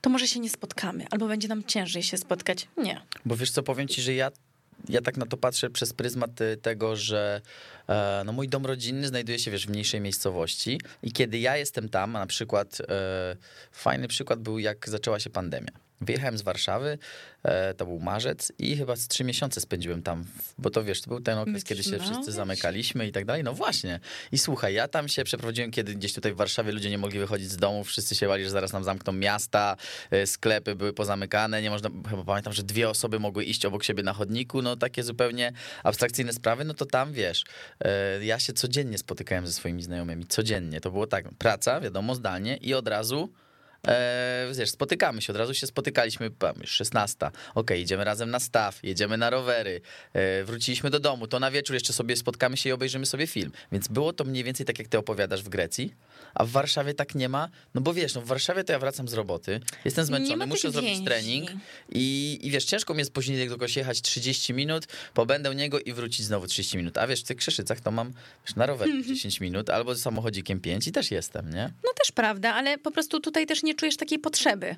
[0.05, 2.67] To może się nie spotkamy, albo będzie nam ciężej się spotkać.
[2.77, 3.01] Nie.
[3.25, 4.31] Bo wiesz co, powiem ci, że ja
[4.89, 7.41] ja tak na to patrzę przez pryzmat y, tego, że
[7.89, 11.89] e, no mój dom rodzinny znajduje się wiesz, w mniejszej miejscowości i kiedy ja jestem
[11.89, 13.35] tam, na przykład e,
[13.71, 15.71] fajny przykład był jak zaczęła się pandemia.
[16.01, 16.97] Wyjechałem z Warszawy,
[17.43, 20.25] e, to był marzec i chyba z trzy miesiące spędziłem tam,
[20.57, 23.43] bo to wiesz, to był ten okres, kiedy się wszyscy zamykaliśmy i tak dalej.
[23.43, 23.99] No właśnie.
[24.31, 27.51] I słuchaj, ja tam się przeprowadziłem, kiedy gdzieś tutaj w Warszawie ludzie nie mogli wychodzić
[27.51, 29.77] z domu, wszyscy się bali, że zaraz nam zamkną miasta,
[30.11, 34.03] e, sklepy były pozamykane, nie można, chyba pamiętam, że dwie osoby mogły iść obok siebie
[34.03, 35.51] na chodniku, no takie zupełnie
[35.83, 37.43] abstrakcyjne sprawy, no to tam wiesz,
[37.79, 40.81] e, ja się codziennie spotykałem ze swoimi znajomymi, codziennie.
[40.81, 43.29] To było tak, praca, wiadomo, zdalnie i od razu
[43.87, 47.17] e, wiesz, spotykamy się, od razu się spotykaliśmy, już 16,
[47.55, 49.81] ok, idziemy razem na staw, jedziemy na rowery,
[50.13, 53.51] e, wróciliśmy do domu, to na wieczór jeszcze sobie spotkamy się i obejrzymy sobie film.
[53.71, 55.93] Więc było to mniej więcej tak, jak ty opowiadasz w Grecji,
[56.33, 59.07] a w Warszawie tak nie ma, no bo wiesz, no w Warszawie to ja wracam
[59.07, 61.05] z roboty, jestem zmęczony, muszę zrobić więzi.
[61.05, 61.51] trening
[61.89, 65.79] i, i wiesz, ciężko mi jest później do kogoś jechać 30 minut, pobędę u niego
[65.79, 68.13] i wrócić znowu 30 minut, a wiesz, w tych Krzyszycach to mam
[68.47, 71.71] wiesz, na rower 10 minut, albo samochodzikiem 5 i też jestem, nie?
[71.83, 74.75] No też prawda, ale po prostu tutaj też nie czujesz takiej potrzeby.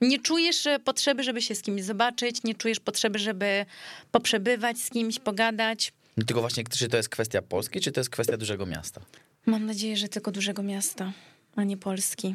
[0.00, 3.66] Nie czujesz potrzeby, żeby się z kimś zobaczyć, nie czujesz potrzeby, żeby
[4.10, 5.92] poprzebywać z kimś, pogadać.
[6.16, 9.00] No tylko właśnie, czy to jest kwestia Polski, czy to jest kwestia dużego miasta?
[9.46, 11.12] Mam nadzieję, że tylko dużego miasta,
[11.56, 12.34] a nie Polski.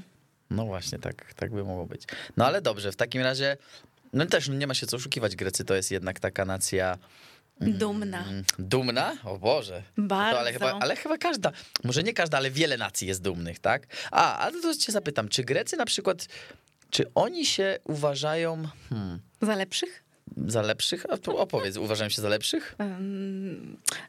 [0.49, 2.03] No właśnie, tak, tak by mogło być.
[2.37, 3.57] No ale dobrze, w takim razie,
[4.13, 6.97] no też nie ma się co oszukiwać, Grecy to jest jednak taka nacja...
[7.61, 8.23] Mm, dumna.
[8.59, 9.17] Dumna?
[9.23, 9.83] O Boże.
[9.97, 10.33] Bardzo.
[10.33, 11.51] No ale, chyba, ale chyba każda,
[11.83, 13.87] może nie każda, ale wiele nacji jest dumnych, tak?
[14.11, 16.25] A, ale to cię zapytam, czy Grecy na przykład,
[16.89, 18.63] czy oni się uważają...
[18.89, 20.03] Hmm, Za lepszych?
[20.47, 21.05] Za lepszych?
[21.09, 22.75] A tu opowiedz, uważają się za lepszych?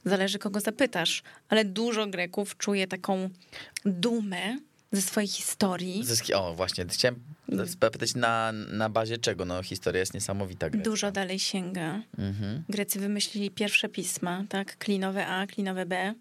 [0.04, 3.30] Zależy kogo zapytasz, ale dużo Greków czuje taką
[3.84, 4.58] dumę
[4.92, 6.04] ze swojej historii.
[6.34, 9.44] O, właśnie, chciałem zapytać na, na bazie czego?
[9.44, 10.70] No, historia jest niesamowita.
[10.70, 10.90] Grecka.
[10.90, 12.02] Dużo dalej sięga.
[12.18, 12.62] Mhm.
[12.68, 14.78] Grecy wymyślili pierwsze pisma, tak?
[14.78, 16.14] Klinowe A, klinowe B,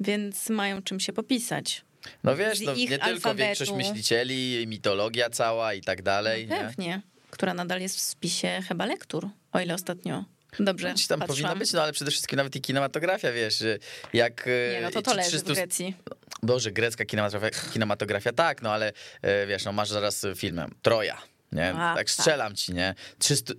[0.00, 1.84] więc mają czym się popisać.
[2.24, 3.14] No wiesz, no, nie alfabetu.
[3.14, 6.46] tylko większość myślicieli, mitologia cała i tak dalej.
[6.46, 6.86] No, pewnie.
[6.86, 7.02] Nie?
[7.30, 10.24] Która nadal jest w spisie chyba lektur, o ile ostatnio
[10.58, 10.94] Dobrze.
[10.94, 11.42] Ci tam patrzyłam.
[11.42, 13.64] powinno być, no ale przede wszystkim nawet i kinematografia, wiesz,
[14.12, 14.46] jak.
[14.46, 15.52] Nie, no to to leży 300...
[15.52, 15.94] w Grecji.
[16.42, 21.70] Boże, grecka kinematografia, kinematografia tak, no ale e, wiesz, no masz zaraz filmem Troja nie?
[21.70, 22.94] A, tak, tak strzelam ci, nie?
[23.18, 23.54] 300,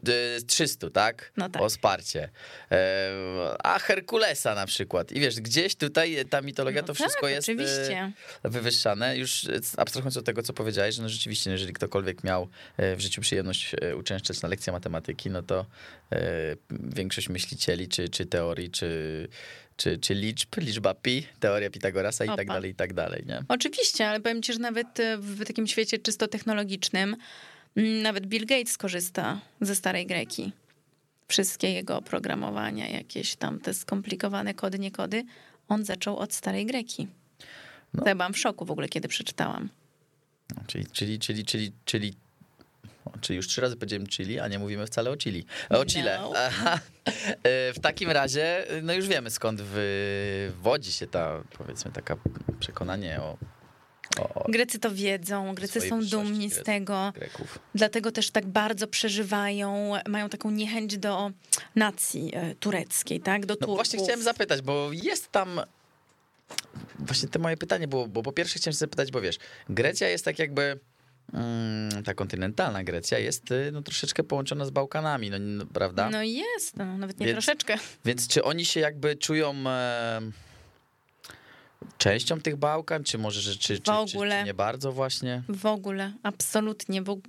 [0.47, 1.31] 300 tak?
[1.37, 1.61] No tak.
[1.61, 2.29] O wsparcie.
[2.71, 3.11] E,
[3.63, 5.11] a Herkulesa na przykład.
[5.11, 8.11] I wiesz, gdzieś tutaj ta mitologia no to wszystko tak, jest oczywiście.
[8.43, 9.17] wywyższane.
[9.17, 13.21] Już abstrahując od tego, co powiedziałeś, że no rzeczywiście, jeżeli ktokolwiek miał e, w życiu
[13.21, 15.65] przyjemność e, uczęszczać na lekcję matematyki, no to
[16.69, 19.27] większość myślicieli, czy, czy teorii, czy
[19.77, 23.43] czy, czy liczb, liczba pi, teoria Pitagorasa i tak dalej, i tak dalej, nie?
[23.47, 27.15] Oczywiście, ale powiem ci, że nawet w takim świecie czysto technologicznym
[27.75, 30.51] nawet Bill Gates skorzysta ze starej greki.
[31.27, 35.23] Wszystkie jego oprogramowania, jakieś tam te skomplikowane kody, nie kody,
[35.67, 37.07] on zaczął od starej greki.
[37.93, 38.03] No.
[38.05, 39.69] Ja byłam w szoku w ogóle, kiedy przeczytałam.
[40.55, 42.13] No, czyli, czyli, czyli, czyli, czyli
[43.21, 45.45] Czyli już trzy razy powiedziałem Chili, a nie mówimy wcale o Chili.
[45.69, 46.19] O Chile.
[46.21, 46.33] No.
[47.75, 52.17] W takim razie, no już wiemy skąd wywodzi się ta, powiedzmy, taka
[52.59, 53.37] przekonanie o
[54.19, 57.13] o, Grecy to wiedzą, Grecy są dumni z tego.
[57.15, 57.59] Greków.
[57.75, 61.31] Dlatego też tak bardzo przeżywają, mają taką niechęć do
[61.75, 63.45] nacji e, tureckiej, tak?
[63.45, 65.61] Do no właśnie chciałem zapytać, bo jest tam
[66.99, 69.37] właśnie to moje pytanie było, bo po pierwsze chciałem się zapytać, bo wiesz,
[69.69, 70.79] Grecja jest tak jakby
[71.33, 76.09] mm, ta kontynentalna Grecja jest y, no, troszeczkę połączona z Bałkanami, no, no, prawda?
[76.09, 77.77] No jest, no, nawet nie Więc- troszeczkę.
[78.05, 80.21] Więc czy oni się jakby czują e,
[81.97, 84.43] częścią tych Bałkan, czy może że- czy, czy, czy, czy ogóle.
[84.43, 85.43] nie bardzo właśnie?
[85.49, 87.01] W ogóle, absolutnie.
[87.01, 87.21] W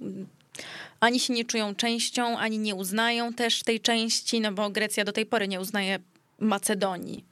[1.00, 5.12] ani się nie czują częścią, ani nie uznają też tej części, no bo Grecja do
[5.12, 5.98] tej pory nie uznaje
[6.38, 7.24] Macedonii.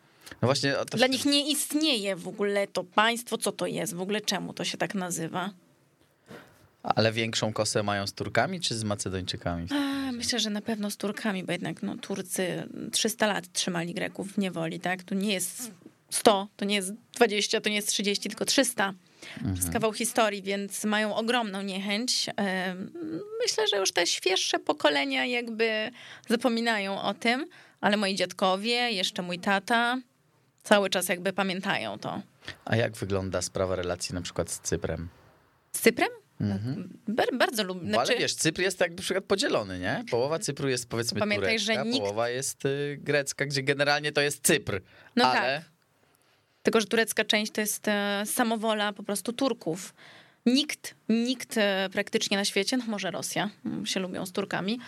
[0.42, 4.00] No właśnie, to Dla nich nie istnieje w ogóle to państwo, co to jest, w
[4.00, 5.50] ogóle czemu to się tak nazywa.
[6.82, 9.66] Ale większą kosę mają z Turkami czy z Macedończykami?
[10.12, 14.38] Myślę, że na pewno z Turkami, bo jednak no, Turcy 300 lat trzymali Greków w
[14.38, 15.02] niewoli, tak?
[15.02, 15.70] Tu nie jest
[16.14, 18.94] 100, to nie jest 20, to nie jest 30, tylko 300.
[19.42, 22.26] To jest kawał historii, więc mają ogromną niechęć.
[23.42, 25.90] Myślę, że już te świeższe pokolenia jakby
[26.28, 27.46] zapominają o tym,
[27.80, 29.98] ale moi dziadkowie, jeszcze mój tata,
[30.62, 32.22] cały czas jakby pamiętają to.
[32.64, 35.08] A jak wygląda sprawa relacji na przykład z Cyprem?
[35.72, 36.08] Z Cyprem?
[37.08, 37.92] Bar- bardzo lubię.
[37.92, 40.04] Bo ale wiesz, Cypr jest jakby na przykład podzielony, nie?
[40.10, 44.20] Połowa Cypru jest powiedzmy Pamiętaj, że turecka, nikt- połowa jest y, grecka, gdzie generalnie to
[44.20, 44.80] jest Cypr.
[45.16, 45.71] No ale tak.
[46.62, 49.94] Tylko, że turecka część to jest e, samowola po prostu Turków.
[50.46, 54.78] Nikt, nikt e, praktycznie na świecie, no może Rosja, mm, się lubią z Turkami,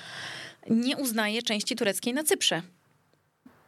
[0.71, 2.63] nie uznaje części tureckiej na Cyprze.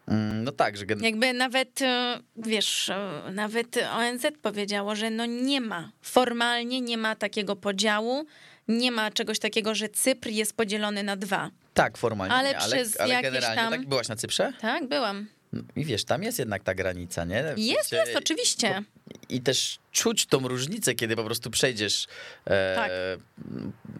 [0.08, 2.90] mm, no tak, że Jakby nawet, e, wiesz,
[3.32, 8.26] nawet ONZ powiedziało, że no nie ma, formalnie nie ma takiego podziału,
[8.68, 11.50] nie ma czegoś takiego, że Cypr jest podzielony na dwa.
[11.74, 14.52] tak formalnie, ale ale, przez ale generalnie tam- tak byłaś na Cyprze?
[14.60, 15.26] Tak, byłam.
[15.56, 17.54] No I wiesz, tam jest jednak ta granica, nie?
[17.54, 18.82] W Jest, sensie- jest, oczywiście.
[19.28, 22.06] I też czuć tą różnicę, kiedy po prostu przejdziesz
[22.44, 22.90] e, Tak.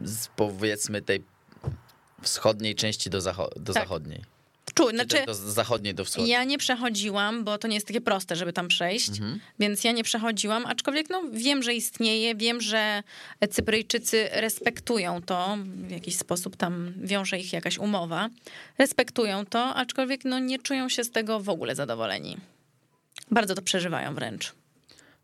[0.05, 1.25] z powiedzmy tej
[2.23, 3.83] wschodniej części do, zacho- do Tak.
[3.83, 4.25] zachodniej.
[4.75, 6.31] Czuł, Czy znaczy, do zachodniej do wschodniej.
[6.33, 9.41] Ja nie przechodziłam, bo to nie jest takie proste, żeby tam przejść, Mhm.
[9.59, 13.03] więc ja nie przechodziłam, aczkolwiek no, wiem, że istnieje, wiem, że
[13.51, 18.29] Cypryjczycy respektują to, w jakiś sposób tam wiąże ich jakaś umowa,
[18.79, 22.37] respektują to, aczkolwiek no, nie czują się z tego w ogóle zadowoleni.
[23.31, 24.53] Bardzo to przeżywają wręcz.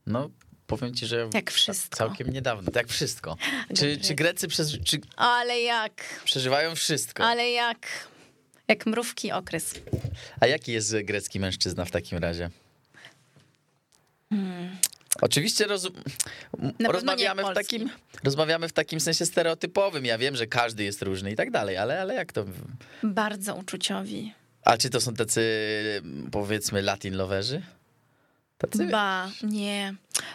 [0.07, 0.31] No,
[0.67, 1.97] powiem ci, że Jak wszystko.
[1.97, 3.37] całkiem niedawno, tak wszystko.
[3.79, 5.93] Czy, czy Grecy przez, czy Ale jak,
[6.25, 7.25] przeżywają wszystko?
[7.25, 7.87] ale jak,
[8.73, 9.75] jak mrówki okres.
[10.41, 12.51] A jaki jest grecki mężczyzna w takim razie?
[15.21, 15.93] Oczywiście rozum...
[16.57, 16.75] Hmm.
[16.75, 17.91] pewno nie rozmawiamy w takim
[18.25, 20.05] rozmawiamy w takim sensie stereotypowym.
[20.05, 22.45] Ja wiem, że każdy jest różny i tak dalej, ale, ale jak to
[23.03, 24.35] Bardzo uczuciowi.
[24.65, 25.43] A czy to są tacy
[26.31, 27.63] powiedzmy latin loverzy?
[28.59, 29.95] Tacy Ba, nie.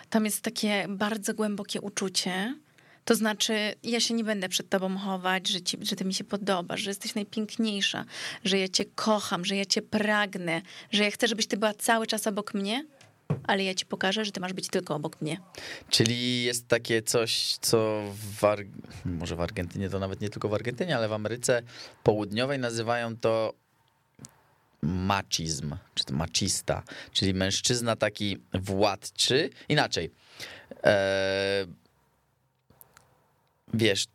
[0.09, 2.55] Tam jest takie bardzo głębokie uczucie.
[3.07, 6.23] To znaczy, ja się nie będę przed tobą chować, że, ci, że ty mi się
[6.23, 8.05] podobasz, że jesteś najpiękniejsza,
[8.43, 12.07] że ja cię kocham, że ja cię pragnę, że ja chcę, żebyś ty była cały
[12.07, 12.85] czas obok mnie,
[13.43, 15.39] ale ja ci pokażę, że ty masz być tylko obok mnie.
[15.89, 18.03] Czyli jest takie coś, co
[18.39, 18.59] w Ar...
[19.05, 21.61] może w Argentynie, to nawet nie tylko w Argentynie, ale w Ameryce
[22.03, 23.53] Południowej nazywają to
[24.81, 29.49] macizm, czy to macista, czyli mężczyzna taki władczy.
[29.69, 30.11] Inaczej.
[30.83, 31.86] E...
[33.73, 34.05] Wiesz,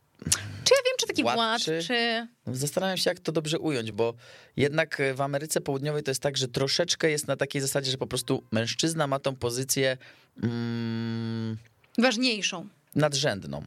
[0.65, 1.73] Czy ja wiem, czy taki Władczy.
[1.73, 2.29] władczy?
[2.47, 4.15] Zastanawiam się, jak to dobrze ująć, bo
[4.57, 8.07] jednak w Ameryce Południowej to jest tak, że troszeczkę jest na takiej zasadzie, że po
[8.07, 9.97] prostu mężczyzna ma tą pozycję
[10.43, 11.57] mm,
[11.99, 12.69] Ważniejszą.
[12.95, 13.63] Nadrzędną.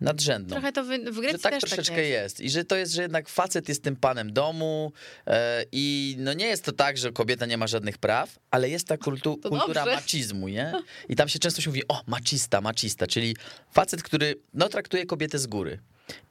[0.00, 0.54] Nadrzędną.
[0.54, 2.40] Trochę to w, w że Grecji tak też troszeczkę tak jest.
[2.40, 2.40] jest.
[2.40, 4.92] I że to jest, że jednak facet jest tym panem domu
[5.26, 8.86] e, i no nie jest to tak, że kobieta nie ma żadnych praw, ale jest
[8.86, 10.72] ta kultu, kultura macizmu, nie?
[11.08, 13.36] I tam się często się mówi, o, macista, macista, czyli
[13.70, 15.78] facet, który no traktuje kobietę z góry.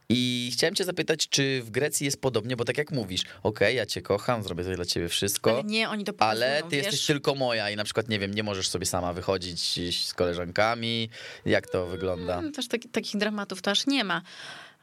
[0.10, 3.86] I chciałem cię zapytać, czy w Grecji jest podobnie, bo tak jak mówisz, okej, ja
[3.86, 6.86] cię kocham, zrobię to dla ciebie wszystko, Ale nie, oni to pokazują, ale ty wiesz?
[6.86, 11.10] jesteś tylko moja i na przykład, nie wiem, nie możesz sobie sama wychodzić z koleżankami.
[11.46, 12.42] Jak to wygląda?
[12.42, 14.22] No, Też taki, takich dramatów to aż nie ma.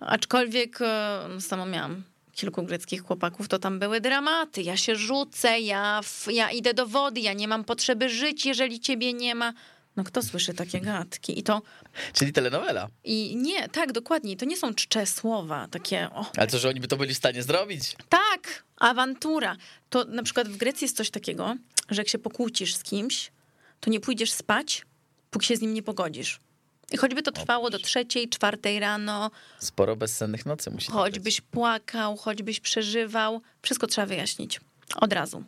[0.01, 4.63] Aczkolwiek e, sama miałam kilku greckich chłopaków, to tam były dramaty.
[4.63, 6.01] Ja się rzucę, ja,
[6.33, 9.53] ja idę do wody, ja nie mam potrzeby żyć, jeżeli ciebie nie ma.
[9.97, 11.39] No kto słyszy takie gadki?
[11.39, 11.63] I to,
[12.13, 12.89] Czyli telenowela.
[13.05, 16.81] i nie, tak, dokładnie, to nie są czcze słowa, takie, o, Ale co, że oni
[16.81, 17.97] by to byli w stanie zrobić?
[18.09, 19.57] tak, awantura.
[19.91, 21.57] To na przykład w Grecji jest coś takiego,
[21.91, 23.33] że jak się pokłócisz z kimś,
[23.81, 24.83] to nie pójdziesz spać,
[25.31, 26.41] póki się z nim nie pogodzisz.
[26.93, 31.03] I choćby to trwało do trzeciej, czwartej rano, Sporo bezsennych nocy musi tam być.
[31.05, 34.61] choćbyś płakał, choćbyś przeżywał, wszystko trzeba wyjaśnić.
[34.97, 35.45] Od razu.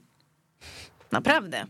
[1.12, 1.66] Naprawdę.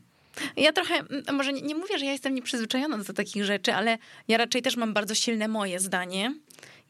[0.56, 0.94] Ja trochę,
[1.32, 4.76] może nie, nie mówię, że ja jestem nieprzyzwyczajona do takich rzeczy, ale ja raczej też
[4.76, 6.34] mam bardzo silne moje zdanie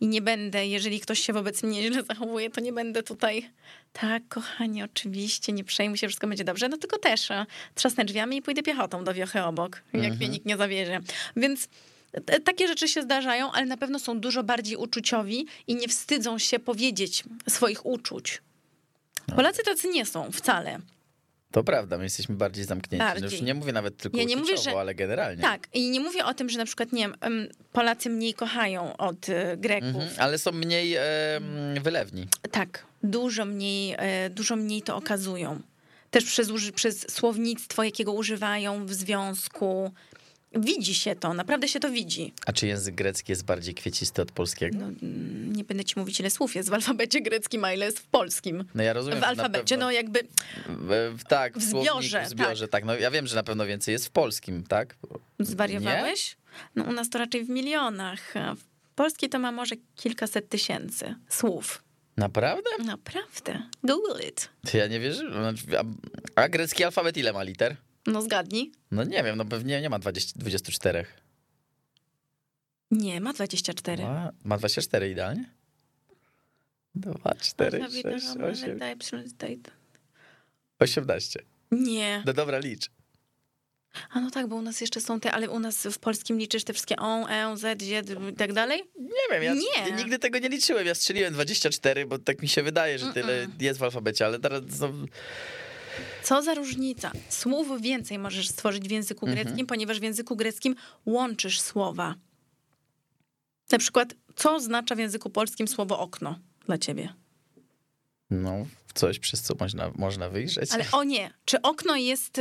[0.00, 3.50] i nie będę, jeżeli ktoś się wobec mnie źle zachowuje, to nie będę tutaj,
[3.92, 8.37] tak, kochanie, oczywiście, nie przejmuj się, wszystko będzie dobrze, no tylko też e, trzasnę drzwiami
[8.37, 10.16] i pójdę piechotą do wiochy obok, jak Mhm.
[10.18, 11.00] mnie nikt nie zawiezie.
[11.37, 11.68] Więc
[12.26, 16.38] t- takie rzeczy się zdarzają, ale na pewno są dużo bardziej uczuciowi i nie wstydzą
[16.38, 18.42] się powiedzieć swoich uczuć.
[19.28, 19.37] No.
[19.37, 20.78] Polacy tacy nie są wcale.
[21.50, 23.04] To prawda, my jesteśmy bardziej zamknięci.
[23.06, 23.30] No Bardziej.
[23.38, 25.42] już nie mówię nawet tylko Ja nie mówię, że- ale generalnie.
[25.42, 28.96] Tak, i nie mówię o tym, że na przykład, nie wiem, em, Polacy mniej kochają
[28.96, 29.88] od e, Greków.
[29.88, 31.02] Mhm, ale są mniej em,
[31.82, 32.26] wylewni.
[32.50, 35.61] Tak, dużo mniej, e, dużo mniej to okazują.
[36.11, 39.90] Też przez, przez słownictwo, jakiego używają w związku.
[40.54, 42.32] Widzi się to, naprawdę się to widzi.
[42.46, 44.78] A czy język grecki jest bardziej kwiecisty od polskiego?
[44.78, 47.98] No, mm, nie będę ci mówić, ile słów jest w alfabecie greckim, a ile jest
[47.98, 48.64] w polskim.
[48.74, 49.20] No ja rozumiem.
[49.20, 50.20] W alfabecie, no jakby
[50.68, 52.85] w, w, tak, w zbiorze, w zbiorze, tak.
[52.85, 54.96] No ja wiem, że na pewno więcej jest w polskim, tak?
[55.38, 56.37] zwariowałeś.
[56.74, 58.35] No u nas to raczej w milionach.
[58.56, 61.82] W polskiej to ma może kilkaset tysięcy słów.
[62.16, 62.70] Naprawdę?
[62.85, 63.62] Naprawdę.
[63.85, 64.48] Google it.
[64.74, 65.30] Ja nie wierzę.
[65.30, 65.85] Znaczy, A,
[66.40, 67.76] a grecki alfabet ile ma liter?
[68.07, 68.73] No zgadnij.
[68.90, 71.05] No nie wiem, no pewnie nie ma 20, 24.
[72.90, 74.05] Nie, ma 24.
[74.05, 75.45] Ma, ma 24 idealnie?
[76.95, 78.81] 2, 4, 6, 8,
[80.79, 81.42] 18.
[81.71, 82.23] Nie.
[82.27, 82.90] No dobra, licz.
[84.11, 86.64] A no tak, bo u nas jeszcze są te, ale u nas w polskim liczysz
[86.64, 88.83] te wszystkie on, e, z, z i tak dalej?
[88.99, 89.92] Nie wiem, ja, Nie.
[89.92, 90.87] nigdy tego nie liczyłem.
[90.87, 94.62] Ja strzeliłem 24, bo tak mi się wydaje, że tyle jest w alfabecie, ale teraz
[94.81, 94.92] no,
[96.22, 97.12] Co za różnica?
[97.28, 99.44] Słów więcej możesz stworzyć w języku Mhm.
[99.44, 102.14] greckim, ponieważ w języku greckim łączysz słowa.
[103.72, 107.14] Na przykład, co oznacza w języku polskim słowo okno dla ciebie?
[108.30, 108.52] no,
[108.94, 110.72] coś, przez co można, można wyjrzeć.
[110.72, 112.40] Ale o nie, czy okno jest,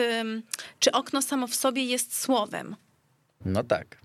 [0.80, 2.76] czy okno samo w sobie jest słowem?
[3.46, 3.98] No tak.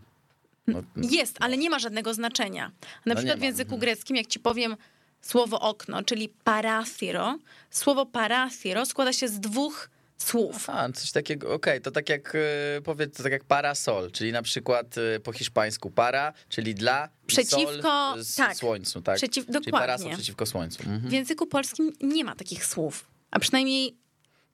[0.67, 2.71] No, Jest, ale nie ma żadnego znaczenia.
[3.07, 3.81] Na No przykład w języku mhm.
[3.81, 4.77] greckim, jak ci powiem
[5.23, 7.39] słowo okno, czyli parathiro,
[7.71, 10.71] słowo parathiro składa się z dwóch słów.
[10.71, 14.43] A, coś takiego, okej, to tak jak, e, powiedz, to tak jak parasol, czyli na
[14.43, 18.57] przykład e, po hiszpańsku para, czyli dla Przeciwko- tak.
[18.57, 19.17] słońcu, tak?
[19.19, 19.73] Przeciw- Czyli dokładnie.
[19.73, 20.83] parasol przeciwko słońcu.
[20.83, 21.01] Mhm.
[21.09, 23.07] W języku polskim nie ma takich słów.
[23.31, 23.97] A przynajmniej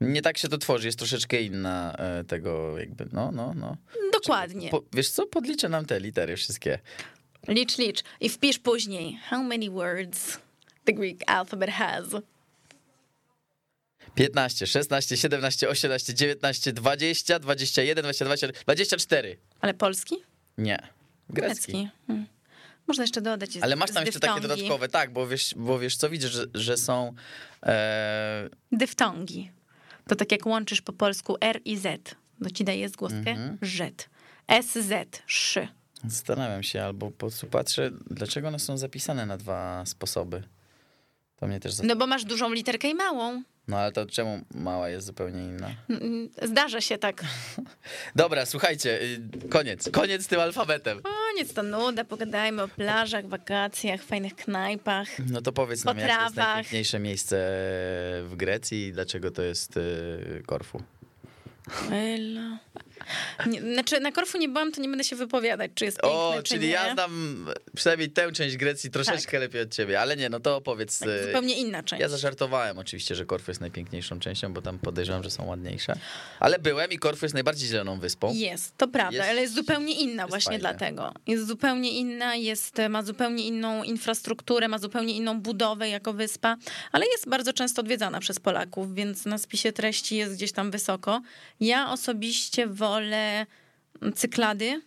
[0.00, 3.76] Nie tak się to tworzy, jest troszeczkę inna e, tego jakby, no, no, no.
[4.12, 4.70] dokładnie.
[4.70, 6.78] Po, wiesz co, podliczę nam te litery wszystkie.
[7.48, 8.02] Licz, licz.
[8.20, 9.18] I wpisz później.
[9.30, 10.38] How many words
[10.86, 12.04] the Greek alphabet has?
[14.14, 19.36] 15, 16, 17, 18, 19, 20, 21, 22, 24.
[19.60, 20.16] Ale polski?
[20.58, 20.78] Nie,
[21.30, 21.88] grecki.
[22.06, 22.26] Hmm.
[22.86, 23.50] Można jeszcze dodać.
[23.60, 26.44] Ale masz tam z jeszcze takie dodatkowe, tak, bo wiesz, bo wiesz co, widzisz, że,
[26.54, 27.14] że są...
[27.62, 29.50] E, Dyftongi.
[30.08, 32.14] To tak jak łączysz po polsku R i Z.
[32.44, 33.58] To ci daje zgłoskę Mhm.
[33.62, 34.08] Z.
[34.62, 35.68] SZ, szy.
[36.04, 40.42] Zastanawiam się, albo po prostu patrzę, dlaczego one są zapisane na dwa sposoby.
[41.40, 41.78] To mnie też.
[41.82, 43.42] No bo masz dużą literkę i małą.
[43.68, 45.70] No ale to czemu mała jest zupełnie inna?
[45.90, 47.24] Mm, Zdarza się tak.
[48.16, 49.90] Dobra, słuchajcie, y, koniec.
[49.90, 50.98] Koniec z tym alfabetem.
[51.04, 55.08] O, nic to nuda, pogadajmy o plażach, wakacjach, fajnych knajpach.
[55.30, 56.54] No to powiedz nam, jakie jest Potrawach.
[56.54, 57.36] najpiękniejsze miejsce
[58.24, 60.82] w Grecji i dlaczego to jest y, Korfu.
[61.92, 62.58] Elo.
[63.46, 66.34] Nie, znaczy, na Korfu nie byłam, to nie będę się wypowiadać, czy jest piękne, O,
[66.36, 66.72] czy czyli nie.
[66.72, 70.98] ja znam przynajmniej tę część Grecji troszeczkę lepiej od ciebie, ale nie, no to opowiedz.
[70.98, 72.00] Tak, y, zupełnie inna część.
[72.00, 75.94] Ja zażartowałem oczywiście, że Korfu jest najpiękniejszą częścią, bo tam podejrzewam, że są ładniejsze.
[76.40, 78.32] Ale byłem i Korfu jest najbardziej zieloną wyspą.
[78.34, 80.60] Jest, to prawda, Jest- ale jest zupełnie inna właśnie fajne.
[80.60, 81.12] dlatego.
[81.26, 86.56] Jest zupełnie inna, jest, ma zupełnie inną infrastrukturę, ma zupełnie inną budowę jako wyspa,
[86.92, 91.22] ale jest bardzo często odwiedzana przez Polaków, więc na spisie treści jest gdzieś tam wysoko.
[91.60, 92.95] Ja osobiście wolę
[94.14, 94.80] cyklady,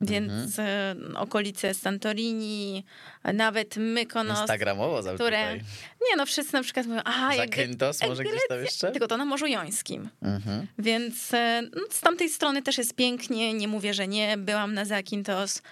[0.00, 2.84] więc e, okolice Santorini,
[3.34, 5.38] nawet Mykonos, Instagramowo za które...
[5.42, 5.60] tutaj.
[6.10, 8.64] Nie no, wszyscy na przykład mówią, aha, jak, Zakynthos jak może gdzieś tam Grecja.
[8.64, 8.92] jeszcze?
[8.92, 10.08] Tylko to na Morzu Jońskim.
[10.22, 10.66] Mhm.
[10.78, 14.36] Więc e, no, z tamtej strony też jest pięknie, nie mówię, że nie.
[14.36, 15.62] Byłam na Zakynthos.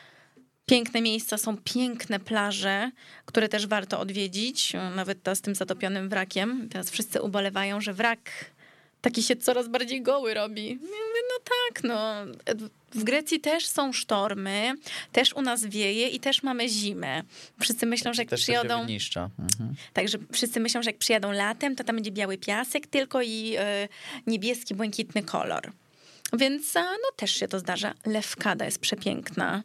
[0.67, 2.91] Piękne miejsca, są piękne plaże,
[3.25, 6.69] które też warto odwiedzić, nawet ta z tym zatopionym wrakiem.
[6.73, 8.21] Teraz wszyscy ubolewają, że wrak
[9.05, 10.69] taki się coraz bardziej goły robi.
[10.69, 12.15] Ja mówię, no tak, no.
[12.95, 14.75] W Grecji też są sztormy,
[15.13, 17.23] też u nas wieje i też mamy zimę.
[17.61, 18.79] Wszyscy myślą, że jak Też to przyjadą...
[18.79, 19.31] się wyniszcza.
[19.39, 19.75] Mhm.
[19.93, 23.89] Także wszyscy myślą, że jak przyjadą latem, to tam będzie biały piasek tylko i e,
[24.27, 25.73] niebieski, błękitny kolor.
[26.33, 27.95] Więc no też się to zdarza.
[28.07, 29.63] Lewkada jest przepiękna.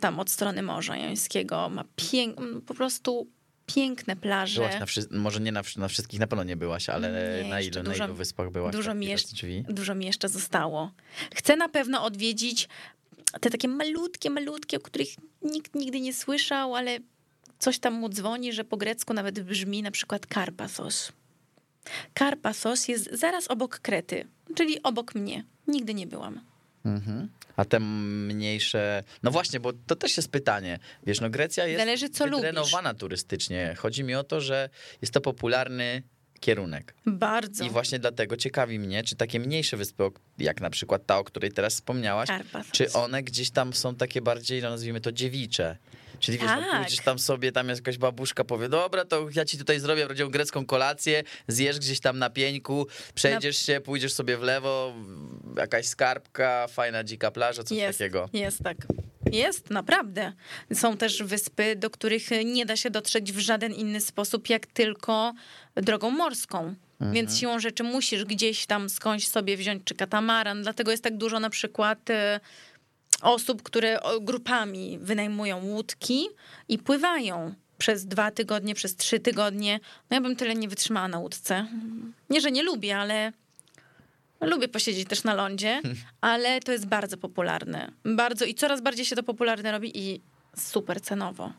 [0.00, 3.26] Tam od strony Morza Jońskiego ma pięk, po prostu
[3.66, 4.60] piękne plaże.
[4.60, 7.48] Byłaś na wszy- może nie na, wszy- na wszystkich, na pewno nie byłaś, ale Nie,
[7.50, 8.72] na, ilu, na dużo- ilu wyspach byłaś?
[8.72, 9.46] dużo mi jeszcze-?
[9.68, 10.90] Dużo mi jeszcze zostało.
[11.34, 12.68] Chcę na pewno odwiedzić
[13.40, 15.08] te takie malutkie, malutkie, o których
[15.42, 16.98] nikt nigdy nie słyszał, ale
[17.58, 21.12] coś tam mu dzwoni, że po grecku nawet brzmi na przykład Karpathos.
[22.14, 25.44] Karpathos jest zaraz obok Krety, czyli obok mnie.
[25.66, 26.40] Nigdy nie byłam.
[26.84, 27.28] Mhm.
[27.56, 29.02] A te mniejsze.
[29.22, 30.78] No właśnie, bo to też jest pytanie.
[31.06, 33.74] Wiesz, no Grecja jest Zależy, co wydrenowana turystycznie.
[33.78, 34.68] Chodzi mi o to, że
[35.02, 36.02] jest to popularny
[36.40, 36.94] kierunek.
[37.06, 37.64] Bardzo.
[37.64, 40.04] I właśnie dlatego ciekawi mnie, czy takie mniejsze wyspy,
[40.38, 42.72] jak na przykład ta, o której teraz wspomniałaś, Karpathos.
[42.72, 45.76] czy one gdzieś tam są takie bardziej, no nazwijmy to, dziewicze.
[46.24, 46.80] Czyli wiesz, no, Tak.
[46.80, 50.28] pójdziesz tam sobie, tam jest jakaś babuszka, powie, dobra, to ja ci tutaj zrobię rodzią
[50.30, 54.94] grecką kolację, zjesz gdzieś tam na pieńku, przejdziesz się, pójdziesz sobie w lewo,
[55.56, 58.28] jakaś skarbka, fajna dzika plaża, coś jest, takiego.
[58.32, 58.76] Jest tak.
[59.32, 60.32] Jest, naprawdę.
[60.74, 65.34] Są też wyspy, do których nie da się dotrzeć w żaden inny sposób, jak tylko
[65.74, 66.74] drogą morską.
[67.00, 70.62] Więc siłą rzeczy musisz gdzieś tam skądś sobie wziąć czy katamaran.
[70.62, 72.40] Dlatego jest tak dużo na przykład e,
[73.24, 76.28] osób, które grupami wynajmują łódki
[76.68, 79.80] i pływają przez dwa tygodnie, przez trzy tygodnie.
[80.10, 81.66] No ja bym tyle nie wytrzymała na łódce.
[82.30, 83.32] Nie, że nie lubię, ale
[84.40, 85.80] lubię posiedzieć też na lądzie,
[86.20, 87.92] ale to jest bardzo popularne.
[88.04, 90.20] Bardzo i coraz bardziej się to popularne robi i
[90.56, 91.52] super cenowo.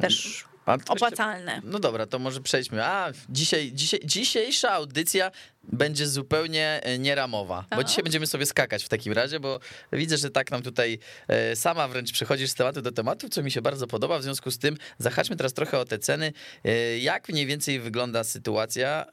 [0.00, 0.44] Też
[0.88, 1.60] opłacalne.
[1.64, 2.84] No dobra, to może przejdźmy.
[2.84, 5.30] A, dzisiaj, dzisiaj, dzisiejsza audycja
[5.64, 9.60] będzie zupełnie e, nieramowa, bo dzisiaj będziemy sobie skakać w takim razie, bo
[9.92, 10.98] widzę, że tak nam tutaj
[11.28, 14.50] e, sama wręcz przechodzisz z tematu do tematu, co mi się bardzo podoba, w związku
[14.50, 16.32] z tym zahaczmy teraz trochę o te ceny.
[16.64, 19.06] E, Jak mniej więcej wygląda sytuacja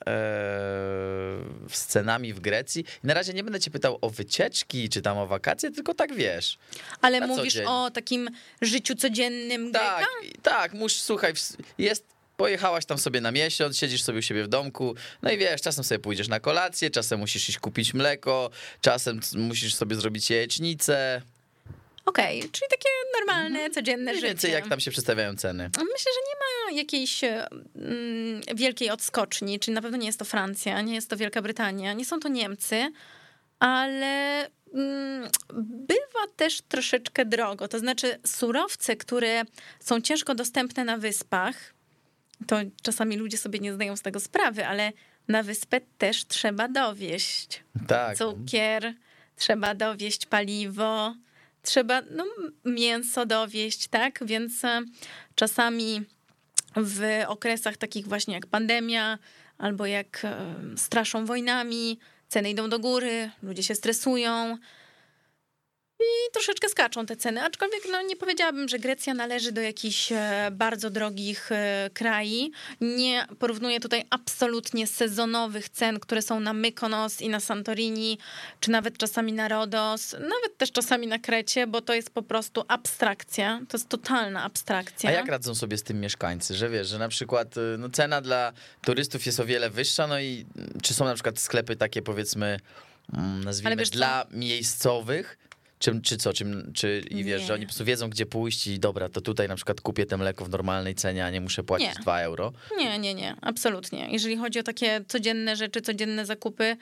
[1.71, 2.85] z cenami w Grecji?
[3.03, 6.57] Na razie nie będę cię pytał o wycieczki, czy tam o wakacje, tylko tak wiesz.
[7.01, 7.65] Ale mówisz dzień.
[7.67, 8.29] o takim
[8.61, 9.89] życiu codziennym Greka?
[9.99, 10.07] Tak,
[10.43, 11.33] tak, musz, słuchaj,
[11.77, 12.07] jest,
[12.43, 15.83] pojechałaś tam sobie na miesiąc, siedzisz sobie u siebie w domku, no i wiesz, czasem
[15.83, 18.49] sobie pójdziesz na kolację, czasem musisz iść kupić mleko,
[18.81, 21.21] czasem musisz sobie zrobić jajecznicę,
[22.05, 24.27] Okej, czyli takie normalne, codzienne mniej życie.
[24.27, 25.63] więcej jak tam się przedstawiają ceny.
[25.77, 30.81] Myślę, że nie ma jakiejś mm, wielkiej odskoczni, czyli na pewno nie jest to Francja,
[30.81, 32.91] nie jest to Wielka Brytania, nie są to Niemcy,
[33.59, 35.29] ale mm,
[35.87, 37.67] bywa też troszeczkę drogo.
[37.67, 39.43] To znaczy surowce, które
[39.79, 41.73] są ciężko dostępne na wyspach,
[42.47, 44.91] to czasami ludzie sobie nie zdają z tego sprawy, ale
[45.27, 48.93] na wyspę też trzeba dowieść Tak, cukier,
[49.35, 51.15] trzeba dowieść paliwo,
[51.63, 52.25] trzeba no,
[52.65, 54.19] mięso dowieść, tak?
[54.25, 54.81] Więc e,
[55.35, 56.01] czasami
[56.75, 59.19] w okresach takich właśnie jak pandemia
[59.57, 64.57] albo jak e, straszą wojnami, ceny idą do góry, ludzie się stresują.
[65.99, 70.49] I troszeczkę skaczą te ceny, aczkolwiek no, nie powiedziałabym, że Grecja należy do jakichś e,
[70.51, 72.19] bardzo drogich e, krajów.
[72.81, 78.17] Nie porównuję tutaj absolutnie sezonowych cen, które są na Mykonos i na Santorini,
[78.59, 82.63] czy nawet czasami na Rodos, nawet też czasami na Krecie, bo to jest po prostu
[82.67, 83.61] abstrakcja.
[83.69, 85.09] To jest totalna abstrakcja.
[85.09, 88.21] A jak radzą sobie z tym mieszkańcy, że wiesz, że na przykład y, no, cena
[88.21, 92.01] dla turystów jest o wiele wyższa, no i mm, czy są na przykład sklepy takie
[92.01, 92.59] powiedzmy,
[93.13, 95.37] mm, nazwijmy, dla miejscowych,
[95.79, 97.47] czy, czy co, czy, czy i wiesz, Nie.
[97.47, 100.17] że oni po prostu wiedzą, gdzie pójść i dobra, to tutaj na przykład kupię te
[100.17, 102.01] mleko w normalnej cenie, a nie muszę płacić Nie.
[102.01, 102.53] 2 euro.
[102.77, 104.07] Nie, nie, nie, absolutnie.
[104.11, 106.77] Jeżeli chodzi o takie codzienne rzeczy, codzienne zakupy,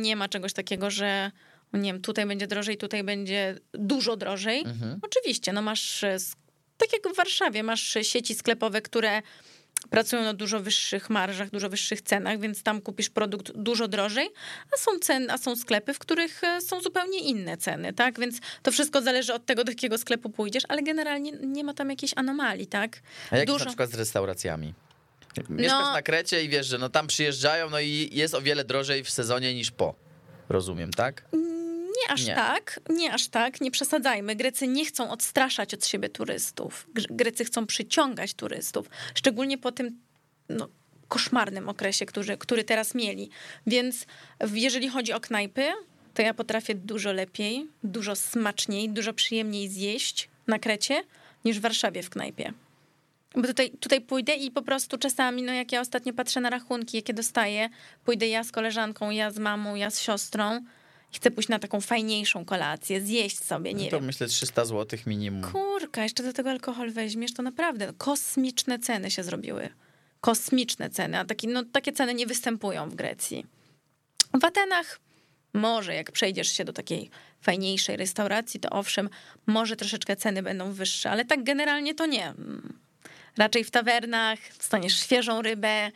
[0.00, 1.30] nie ma czegoś takiego, że
[1.72, 4.60] nie wiem, tutaj będzie drożej, tutaj będzie dużo drożej.
[4.60, 4.98] Mhm.
[5.02, 6.16] Oczywiście, no masz, e,
[6.76, 9.22] tak jak w Warszawie, masz sieci sklepowe, które
[9.90, 14.28] pracują na dużo wyższych marżach, dużo wyższych cenach, więc tam kupisz produkt dużo drożej,
[14.74, 18.20] a są cen, a są sklepy, w których e, są zupełnie inne ceny, tak?
[18.20, 21.90] Więc to wszystko zależy od tego, do jakiego sklepu pójdziesz, ale generalnie nie ma tam
[21.90, 23.00] jakiejś anomalii, tak?
[23.30, 23.58] A jak Dużo.
[23.58, 24.74] na przykład z restauracjami?
[25.50, 25.92] Mieszkasz No.
[25.92, 29.10] na Krecie i wiesz, że no tam przyjeżdżają, no i jest o wiele drożej w
[29.10, 29.94] sezonie niż po.
[30.48, 31.24] Rozumiem, tak?
[32.08, 32.34] Nie aż Nie.
[32.34, 34.36] tak, nie aż tak, nie przesadzajmy.
[34.36, 36.86] Grecy nie chcą odstraszać od siebie turystów.
[36.94, 40.00] Gr- Grecy chcą przyciągać turystów, szczególnie po tym
[40.48, 40.68] no,
[41.08, 43.30] koszmarnym okresie, który, który teraz mieli.
[43.66, 44.06] Więc
[44.52, 45.72] jeżeli chodzi o knajpy,
[46.14, 51.04] to ja potrafię dużo lepiej, dużo smaczniej, dużo przyjemniej zjeść na Krecie
[51.44, 52.52] niż w Warszawie w knajpie.
[53.34, 56.96] Bo tutaj, tutaj pójdę i po prostu czasami, no jak ja ostatnio patrzę na rachunki,
[56.96, 57.68] jakie dostaję,
[58.04, 60.64] pójdę ja z koleżanką, ja z mamą, ja z siostrą
[61.16, 64.06] chcę pójść na taką fajniejszą kolację, zjeść sobie, nie No to wiem.
[64.06, 65.42] myślę 300 zł minimum.
[65.52, 69.68] Kurka, jeszcze do tego alkohol weźmiesz, to naprawdę kosmiczne ceny się zrobiły.
[70.20, 73.46] Kosmiczne ceny, a taki, no, takie ceny nie występują w Grecji.
[74.40, 75.00] W Atenach
[75.52, 79.10] może jak przejdziesz się do takiej fajniejszej restauracji, to owszem,
[79.46, 82.26] może troszeczkę ceny będą wyższe, ale tak generalnie to nie.
[82.26, 82.78] Mm.
[83.36, 85.90] Raczej w tawernach dostaniesz świeżą rybę,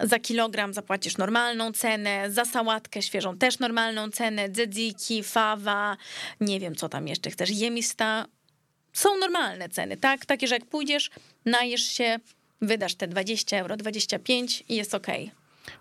[0.00, 5.96] za kilogram zapłacisz normalną cenę, za sałatkę świeżą też normalną cenę, dzedziki, fawa,
[6.40, 8.26] nie wiem co tam jeszcze chcesz, jemista.
[8.92, 10.26] są normalne ceny, tak?
[10.26, 11.10] Takie, że jak pójdziesz,
[11.44, 12.18] najesz się,
[12.60, 14.94] wydasz te 20 euro, 25 i jest.
[14.94, 15.16] Okay.
[15.16, 15.30] Okej,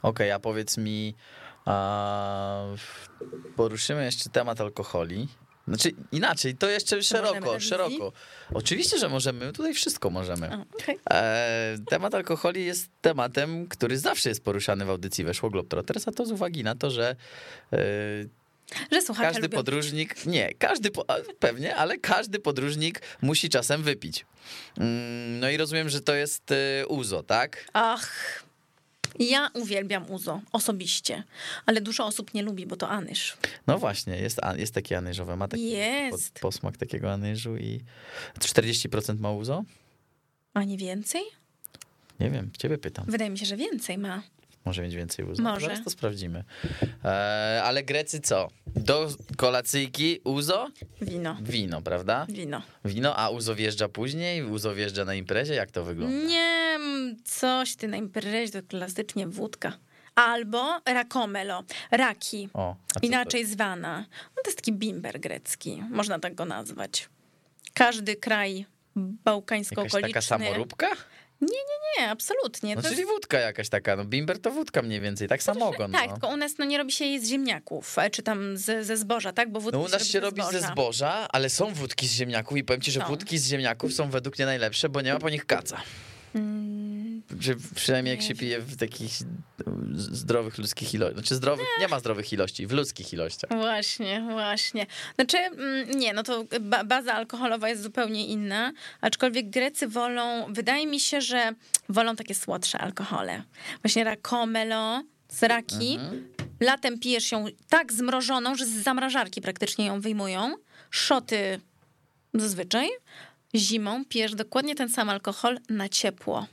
[0.01, 1.15] okay, a powiedz mi,
[1.65, 2.65] a,
[3.55, 5.27] poruszymy jeszcze temat alkoholi.
[5.69, 8.11] Znaczy inaczej, to jeszcze szeroko, szeroko.
[8.53, 10.49] Oczywiście, że możemy, tutaj wszystko możemy.
[10.81, 10.95] okay.
[11.11, 16.25] e, temat alkoholi jest tematem, który zawsze jest poruszany w audycji Weszło Globetrotters, a to
[16.25, 17.15] z uwagi na to, że
[17.73, 17.77] e,
[18.91, 19.57] że każdy lubią.
[19.57, 20.89] podróżnik, nie, każdy,
[21.39, 24.25] pewnie, ale każdy podróżnik musi czasem wypić.
[24.77, 27.65] Mm, no i rozumiem, że to jest e, uzo, tak?
[27.73, 28.43] Ach,
[29.19, 31.23] ja uwielbiam uzo, osobiście,
[31.65, 33.37] ale dużo osób nie lubi, bo to anyż.
[33.67, 36.39] No właśnie, jest, jest takie anyżowe, ma taki jest.
[36.39, 37.81] posmak takiego anyżu i
[38.39, 39.63] 40% ma uzo?
[40.53, 41.21] A nie więcej?
[42.19, 43.05] Nie wiem, ciebie pytam.
[43.07, 44.23] Wydaje mi się, że więcej ma.
[44.69, 45.43] Może mieć więcej uzo.
[45.43, 45.65] Może.
[45.65, 46.43] Zaraz to sprawdzimy.
[47.05, 48.47] E, ale Grecy co?
[48.75, 50.67] Do kolacyjki uzo?
[51.01, 51.37] Wino.
[51.41, 52.25] Wino, prawda?
[52.29, 52.61] Wino.
[52.85, 54.43] Wino, a uzo wjeżdża później?
[54.43, 55.53] Uzo wjeżdża na imprezie?
[55.53, 56.27] Jak to wygląda?
[56.27, 56.79] Nie,
[57.25, 59.73] coś ty na imprezie to klasycznie wódka.
[60.15, 63.51] Albo rakomelo, raki, o, inaczej to?
[63.51, 64.05] zwana.
[64.35, 67.09] No to jest taki bimber grecki, można tak go nazwać.
[67.73, 68.65] Każdy kraj
[68.95, 70.07] bałkańsko-okoliczny.
[70.07, 70.87] Jakaś taka samoróbka?
[71.41, 72.75] Nie, nie, nie, absolutnie.
[72.75, 73.11] No, to czyli jest...
[73.11, 75.91] wódka jakaś taka, no bimber to wódka mniej więcej, tak samogon.
[75.91, 76.13] Tak, no.
[76.13, 78.97] tylko u nas no, nie robi się jej z ziemniaków, e, czy tam z, ze
[78.97, 79.51] zboża, tak?
[79.51, 82.81] Bo no u nas się robi ze zboża, ale są wódki z ziemniaków i powiem
[82.81, 83.07] ci, że są.
[83.07, 85.81] wódki z ziemniaków są według mnie najlepsze, bo nie ma po nich kaca.
[86.35, 87.21] Mm.
[87.39, 89.11] Że przynajmniej jak się pije w takich
[89.93, 91.17] zdrowych ludzkich ilościach.
[91.17, 93.51] Znaczy zdrowych, nie ma zdrowych ilości, w ludzkich ilościach.
[93.51, 94.85] Właśnie, właśnie.
[95.15, 96.45] Znaczy, mm, nie, no to
[96.85, 98.71] baza alkoholowa jest zupełnie inna,
[99.01, 101.51] aczkolwiek Grecy wolą, wydaje mi się, że
[101.89, 103.43] wolą takie słodsze alkohole.
[103.83, 105.93] Właśnie rakomelo, z raki.
[105.95, 106.33] Mhm.
[106.59, 110.55] Latem pijesz ją tak zmrożoną, że z zamrażarki praktycznie ją wyjmują.
[110.91, 111.59] Szoty
[112.33, 112.87] zazwyczaj.
[113.55, 116.47] Zimą pijesz dokładnie ten sam alkohol na ciepło.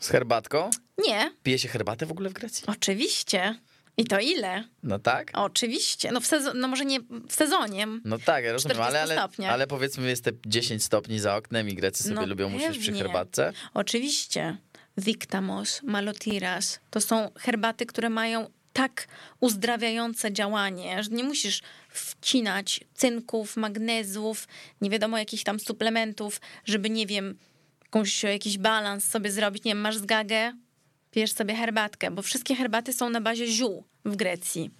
[0.00, 0.70] Z herbatką?
[1.08, 1.32] Nie.
[1.42, 2.64] Pije się herbatę w ogóle w Grecji?
[2.66, 3.54] Oczywiście.
[3.96, 4.64] I to ile?
[4.82, 5.30] No tak.
[5.34, 6.12] Oczywiście.
[6.12, 7.86] No, w sezon, no może nie w sezonie.
[8.04, 11.74] No tak, ja rozumiem, ale, ale, ale powiedzmy jest te 10 stopni za oknem i
[11.74, 13.52] Grecy sobie no lubią musieć przy herbatce.
[13.74, 14.56] Oczywiście.
[14.98, 16.80] Victamos, Malotiras.
[16.90, 19.08] To są herbaty, które mają tak
[19.40, 24.48] uzdrawiające działanie, że nie musisz wcinać cynków, magnezów,
[24.80, 27.38] nie wiadomo jakich tam suplementów, żeby, nie wiem,
[27.82, 29.64] jakąś, jakiś balans sobie zrobić.
[29.64, 30.52] Nie wiem, masz zgagę,
[31.10, 34.70] pijesz sobie herbatkę, bo wszystkie herbaty są na bazie ziół w Grecji.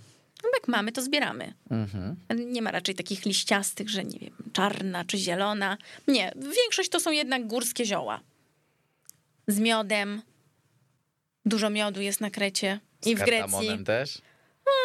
[0.42, 1.54] No jak mamy, to zbieramy.
[1.70, 2.16] Mhm.
[2.52, 5.78] Nie ma raczej takich liściastych, że nie wiem, czarna czy zielona.
[6.08, 8.20] Nie, większość to są jednak górskie zioła.
[9.46, 10.22] Z miodem.
[11.44, 12.80] Dużo miodu jest na Krecie.
[13.02, 13.84] Z I w Grecji.
[13.84, 14.18] też?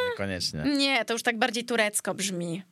[0.10, 0.64] Niekoniecznie.
[0.78, 2.64] Nie, to już tak bardziej turecko brzmi.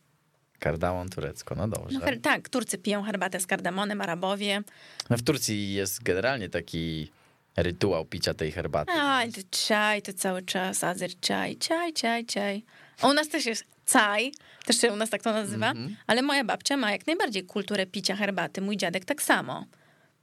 [0.60, 2.00] Kardamon turecko, no dobrze.
[2.00, 4.64] No, tak, Turcy piją herbatę z kardamonem, Arabowie.
[5.10, 7.12] No w Turcji jest generalnie taki
[7.58, 8.92] rytuał picia tej herbaty.
[8.92, 12.64] A, to czaj, to cały czas, azer czaj, czaj, czaj, czaj.
[13.02, 14.32] A u nas też jest czaj,
[14.66, 15.96] też się u nas tak to nazywa, mm -hmm.
[16.08, 19.66] ale moja babcia ma jak najbardziej kulturę picia herbaty, mój dziadek tak samo.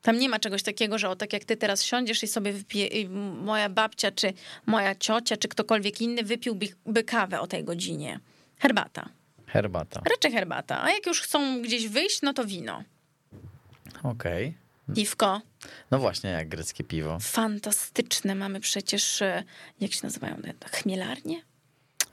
[0.03, 2.87] Tam nie ma czegoś takiego, że o tak jak ty teraz siądziesz i sobie wypije,
[2.87, 4.33] i moja babcia, czy
[4.67, 8.21] moja ciocia, czy ktokolwiek inny wypiłby by kawę o tej godzinie.
[8.59, 9.09] Herbata.
[9.47, 10.03] Herbata.
[10.11, 10.83] Raczej herbata.
[10.83, 12.85] A jak już chcą gdzieś wyjść, no to wino.
[14.03, 14.49] Okej.
[14.49, 14.63] Okay.
[14.95, 15.41] Piwko.
[15.91, 17.19] No właśnie, jak greckie piwo.
[17.21, 19.45] Fantastyczne mamy przecież, e,
[19.81, 20.37] jak się nazywają,
[20.71, 21.43] chmielarnie?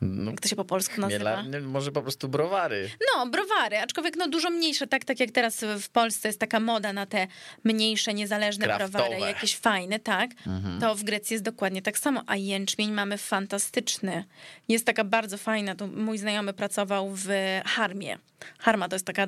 [0.01, 1.43] No, Jak to się po polsku nazywa?
[1.61, 2.89] może po prostu browary.
[3.15, 6.93] No, browary, aczkolwiek no dużo mniejsze, tak, tak jak teraz w Polsce jest taka moda
[6.93, 7.27] na te
[7.63, 8.91] mniejsze, niezależne Kraftowe.
[8.91, 10.31] browary, jakieś fajne, tak?
[10.47, 10.79] Mhm.
[10.81, 14.23] To w Grecji jest dokładnie tak samo, a jęczmień mamy fantastyczny.
[14.67, 17.27] Jest taka bardzo fajna, to mój znajomy pracował w
[17.65, 18.17] Harmie.
[18.59, 19.27] Harma to jest taka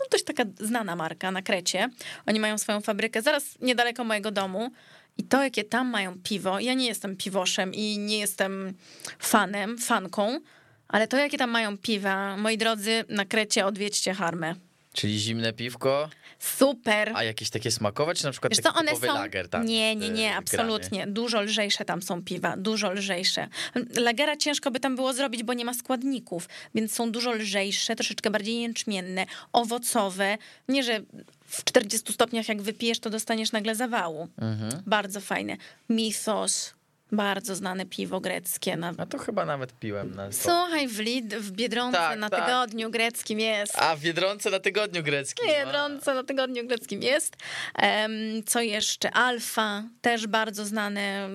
[0.00, 1.88] no dość taka znana marka na Krecie.
[2.26, 4.70] Oni mają swoją fabrykę zaraz niedaleko mojego domu.
[5.18, 8.74] I to, jakie tam mają piwo, ja nie jestem piwoszem i nie jestem
[9.18, 10.40] fanem, fanką,
[10.88, 14.54] ale to, jakie tam mają piwa, moi drodzy, na Krecie odwiedźcie Harmę.
[14.94, 16.08] Czyli zimne piwko?
[16.38, 17.12] Super.
[17.14, 19.14] A jakieś takie smakowe, czy na przykład Wiesz taki co, one są...
[19.14, 19.48] lager?
[19.48, 20.98] Tam nie, nie, nie, absolutnie.
[20.98, 21.12] Grany.
[21.12, 23.48] Dużo lżejsze tam są piwa, dużo lżejsze.
[23.96, 28.30] Lagera ciężko by tam było zrobić, bo nie ma składników, więc są dużo lżejsze, troszeczkę
[28.30, 30.38] bardziej jęczmienne, owocowe.
[30.68, 31.00] Nie, że
[31.46, 34.28] w 40 stopniach jak wypijesz, to dostaniesz nagle zawału.
[34.38, 34.82] Mhm.
[34.86, 35.56] Bardzo fajne.
[35.88, 36.73] Mythos,
[37.16, 38.76] bardzo znane piwo greckie.
[38.76, 38.92] Na...
[38.98, 40.14] A to chyba nawet piłem.
[40.14, 42.44] Na Słuchaj, w, Lid, w Biedronce tak, na tak.
[42.44, 43.78] tygodniu greckim jest.
[43.78, 45.48] A, w Biedronce na tygodniu greckim.
[45.48, 47.36] W Biedronce na tygodniu greckim jest.
[47.82, 49.10] Um, co jeszcze?
[49.10, 51.28] Alfa, też bardzo znane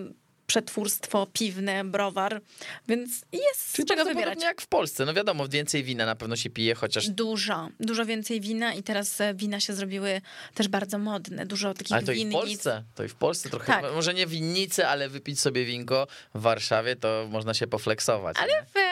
[0.49, 2.41] przetwórstwo piwne, browar,
[2.87, 4.41] więc jest Czyli z czego wybierać.
[4.41, 5.05] jak w Polsce.
[5.05, 7.09] No wiadomo, więcej wina na pewno się pije, chociaż...
[7.09, 10.21] Dużo, dużo więcej wina i teraz e, wina się zrobiły
[10.53, 11.45] też bardzo modne.
[11.45, 12.33] Dużo takich Ale to i w winnic.
[12.39, 13.93] Polsce, to i w Polsce trochę, Tak.
[13.95, 18.37] może nie winnicy, ale wypić sobie winko w Warszawie, to można się pofleksować.
[18.39, 18.89] Ale w, e,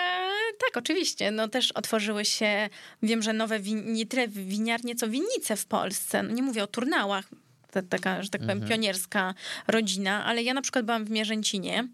[0.60, 1.32] tak, oczywiście.
[1.32, 2.70] No też otworzyły się,
[3.04, 6.24] wiem, że nowe win, nie tyle winiarnie, co winnice w Polsce.
[6.24, 7.26] No, nie mówię o turnałach,
[7.72, 8.70] to taka, że tak powiem, Mhm.
[8.70, 9.34] pionierska
[9.68, 11.88] rodzina, ale ja na przykład byłam w Mierzęcinie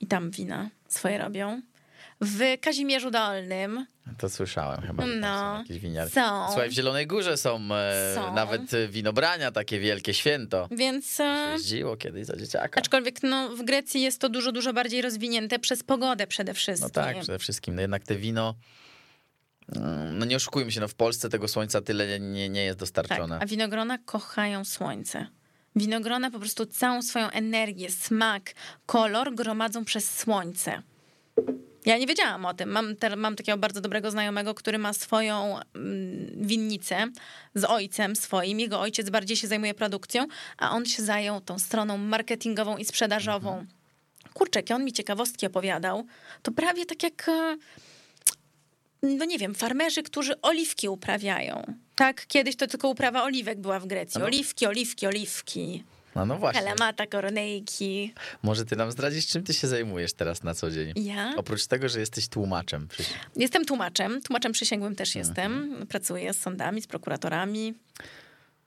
[0.00, 1.60] i tam wina swoje robią.
[2.20, 3.86] W Kazimierzu Dolnym
[4.18, 6.14] To słyszałem chyba, No, są jakieś winiarki.
[6.14, 6.46] są.
[6.46, 8.34] Słuchaj, w Zielonej Górze są, e, Są.
[8.34, 10.68] nawet e, winobrania, takie wielkie święto.
[10.70, 12.80] Więc e, Jeździło kiedyś za dzieciaka.
[12.80, 16.90] aczkolwiek no, w Grecji jest to dużo, dużo bardziej rozwinięte przez pogodę przede wszystkim.
[16.96, 17.74] No tak, przede wszystkim.
[17.74, 18.54] No jednak te wino,
[20.12, 23.38] no nie oszukujmy się, no w Polsce tego słońca tyle nie, nie jest Tak, dostarczone.
[23.42, 25.26] a winogrona kochają słońce.
[25.76, 28.52] Winogrona po prostu całą swoją energię, smak,
[28.86, 30.82] kolor gromadzą przez słońce.
[31.86, 32.70] Ja nie wiedziałam o tym.
[32.70, 37.06] Mam, te, mam takiego bardzo dobrego znajomego, który ma swoją mm, winnicę
[37.54, 38.60] z ojcem swoim.
[38.60, 40.26] Jego ojciec bardziej się zajmuje produkcją,
[40.58, 43.66] a on się zajął tą stroną marketingową i sprzedażową.
[44.34, 46.06] Kurczę, jakie on mi ciekawostki opowiadał.
[46.42, 47.56] To prawie tak jak e,
[49.02, 51.74] no nie wiem, farmerzy, którzy oliwki uprawiają.
[51.96, 54.20] Tak, kiedyś to tylko uprawa oliwek była w Grecji.
[54.20, 54.26] No.
[54.26, 55.84] Oliwki, oliwki, oliwki.
[56.14, 56.62] No, no właśnie.
[56.62, 58.14] Kalamata, kornejki.
[58.42, 60.92] Może ty nam zdradzisz, czym ty się zajmujesz teraz na co dzień?
[60.96, 62.88] Ja Oprócz tego, że jesteś tłumaczem.
[63.36, 64.20] jestem tłumaczem.
[64.22, 65.26] Tłumaczem przysięgłym też Mhm.
[65.26, 65.86] jestem.
[65.86, 67.74] Pracuję z sądami, z prokuratorami.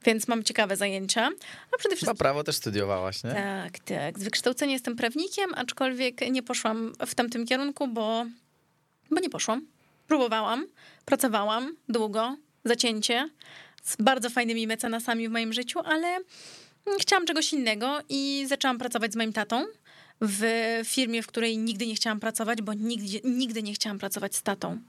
[0.05, 1.29] Więc mam ciekawe zajęcia.
[1.71, 3.31] A przede wszystkim prawo też studiowałaś, nie?
[3.31, 4.19] Tak, tak.
[4.19, 8.25] Z wykształcenia jestem prawnikiem, aczkolwiek nie poszłam w tamtym kierunku, bo,
[9.11, 9.67] bo nie poszłam.
[10.13, 10.67] Próbowałam,
[11.05, 13.29] pracowałam długo, zacięcie,
[13.83, 16.19] z bardzo fajnymi mecenasami w moim życiu, ale
[16.99, 19.65] chciałam czegoś innego i zaczęłam pracować z moim tatą
[20.21, 20.43] w
[20.85, 24.79] firmie, w której nigdy nie chciałam pracować, bo nigdy, nigdy nie chciałam pracować z tatą.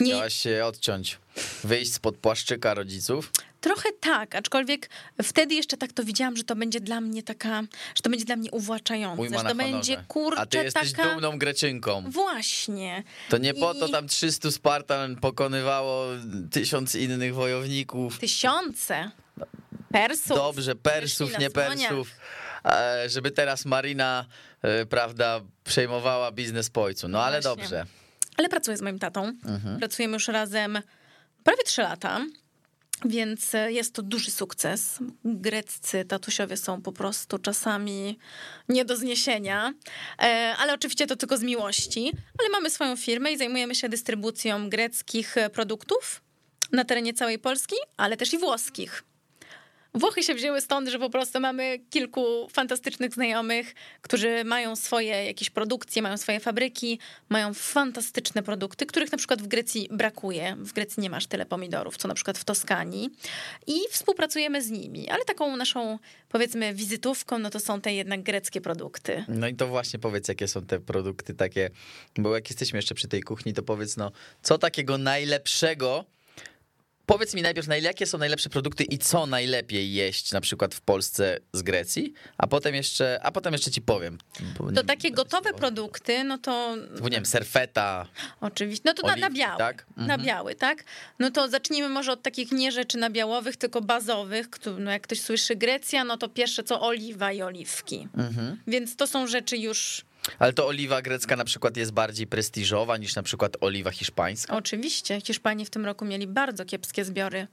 [0.00, 1.18] Nie, Chciałaś się odciąć,
[1.64, 3.32] wyjść spod płaszczyka rodziców.
[3.60, 4.90] Trochę tak, aczkolwiek
[5.22, 7.62] wtedy jeszcze tak to widziałam, że to będzie dla mnie taka,
[7.94, 9.72] że to będzie dla mnie uwłaczające, Ujma że to honorze.
[9.72, 11.10] będzie kurczę A ty jesteś taka...
[11.14, 12.04] dumną Greczynką.
[12.10, 13.02] Właśnie.
[13.28, 16.06] To nie po to I- tam 300 Spartan pokonywało
[16.50, 18.18] tysiąc innych wojowników.
[18.18, 19.10] Tysiące
[19.92, 20.36] Persów.
[20.36, 21.50] Dobrze, Persów, nie.
[21.50, 22.08] Persów.
[22.64, 24.26] E, Żeby teraz Marina,
[24.62, 27.08] e, prawda, przejmowała biznes po ojcu.
[27.08, 27.62] No ale Właśnie.
[27.62, 27.84] dobrze.
[28.36, 29.24] Ale pracuję z moim tatą.
[29.44, 29.78] Mhm.
[29.78, 30.78] Pracujemy już razem
[31.44, 32.20] prawie trzy lata.
[33.04, 34.98] Więc e, jest to duży sukces.
[35.24, 38.18] Greccy tatusiowie są po prostu czasami
[38.68, 39.74] nie do zniesienia,
[40.22, 42.12] E, ale oczywiście to tylko z miłości.
[42.38, 46.22] Ale mamy swoją firmę i zajmujemy się dystrybucją greckich produktów
[46.72, 49.04] na terenie całej Polski, ale też i włoskich.
[49.94, 55.50] Włochy się wzięły stąd, że po prostu mamy kilku fantastycznych znajomych, którzy mają swoje jakieś
[55.50, 60.56] produkcje, mają swoje fabryki, mają fantastyczne produkty, których na przykład w Grecji brakuje.
[60.58, 63.10] W Grecji nie masz tyle pomidorów, co na przykład w Toskanii.
[63.66, 68.60] I współpracujemy z nimi, ale taką naszą, powiedzmy, wizytówką, no to są te jednak greckie
[68.60, 69.24] produkty.
[69.28, 71.70] No i to właśnie powiedz, jakie są te produkty takie,
[72.18, 74.12] bo jak jesteśmy jeszcze przy tej kuchni, to powiedz, no,
[74.42, 76.04] co takiego najlepszego,
[77.10, 80.80] powiedz mi najpierw, na jakie są najlepsze produkty i co najlepiej jeść na przykład w
[80.80, 84.18] Polsce z Grecji, a potem jeszcze, a potem jeszcze ci powiem.
[84.74, 88.06] To takie gotowe produkty, no to Bo nie wiem, serfeta,
[88.40, 88.82] Oczywiście.
[88.86, 89.58] No to na, na Oliwki, biały.
[89.58, 89.86] tak?
[89.96, 90.22] Na Mhm.
[90.22, 90.84] biały, tak?
[91.18, 94.46] No to zacznijmy może od takich nie rzeczy nabiałowych, tylko bazowych.
[94.78, 98.08] No jak ktoś słyszy Grecja, no to pierwsze co oliwa i oliwki.
[98.16, 98.56] Mhm.
[98.66, 100.04] Więc to są rzeczy już
[100.38, 104.56] ale to oliwa grecka na przykład jest bardziej prestiżowa niż na przykład oliwa hiszpańska.
[104.56, 105.20] oczywiście.
[105.20, 107.46] Hiszpanie w tym roku mieli bardzo kiepskie zbiory.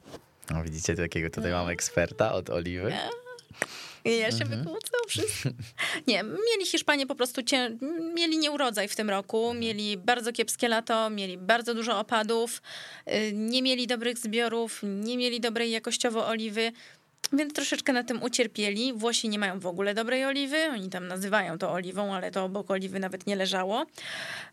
[0.49, 2.93] No, widzicie, takiego tutaj mamy eksperta od oliwy.
[4.05, 4.59] I ja się Mhm.
[4.63, 5.49] wykłócę o wszystko.
[6.07, 7.77] Nie, mieli Hiszpanie po prostu, cię,
[8.15, 12.61] mieli nieurodzaj w tym roku, mieli bardzo kiepskie lato, mieli bardzo dużo opadów,
[13.07, 16.71] y, nie mieli dobrych zbiorów, nie mieli dobrej jakościowo oliwy,
[17.33, 18.93] więc troszeczkę na tym ucierpieli.
[18.93, 22.71] Włosi nie mają w ogóle dobrej oliwy, oni tam nazywają to oliwą, ale to obok
[22.71, 23.85] oliwy nawet nie leżało.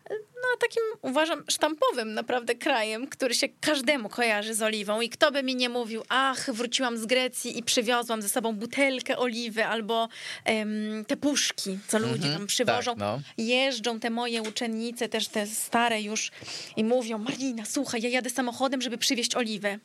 [0.09, 5.31] No a takim uważam sztampowym naprawdę krajem, który się każdemu kojarzy z oliwą i kto
[5.31, 10.09] by mi nie mówił, ach, wróciłam z Grecji i przywiozłam ze sobą butelkę oliwy albo
[10.45, 12.91] em, te puszki, co ludzie Mhm, tam przywożą.
[12.91, 13.19] tak, no.
[13.37, 16.31] Jeżdżą te moje uczennice, też te stare już
[16.75, 19.79] i mówią, Marina, słuchaj, ja jadę samochodem, żeby przywieźć oliwę.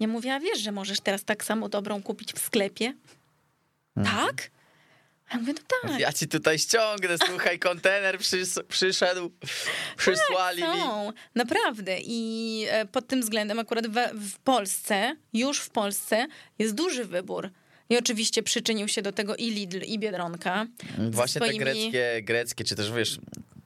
[0.00, 2.94] Ja mówię, a wiesz, że możesz teraz tak samo dobrą kupić w sklepie?
[4.04, 4.50] Tak?
[5.28, 6.00] A ja mówię, no tak.
[6.00, 9.30] Ja ci tutaj ściągnę, słuchaj, kontener przys- przyszedł,
[9.96, 10.68] przysłali mi.
[10.68, 11.98] Są, naprawdę.
[12.00, 13.98] I e, pod tym względem akurat w,
[14.32, 16.26] w Polsce, już w Polsce
[16.58, 17.50] jest duży wybór.
[17.90, 20.66] I oczywiście przyczynił się do tego i Lidl, i Biedronka.
[21.10, 21.58] Właśnie swoimi...
[21.58, 23.18] te greckie, greckie, czy też wiesz,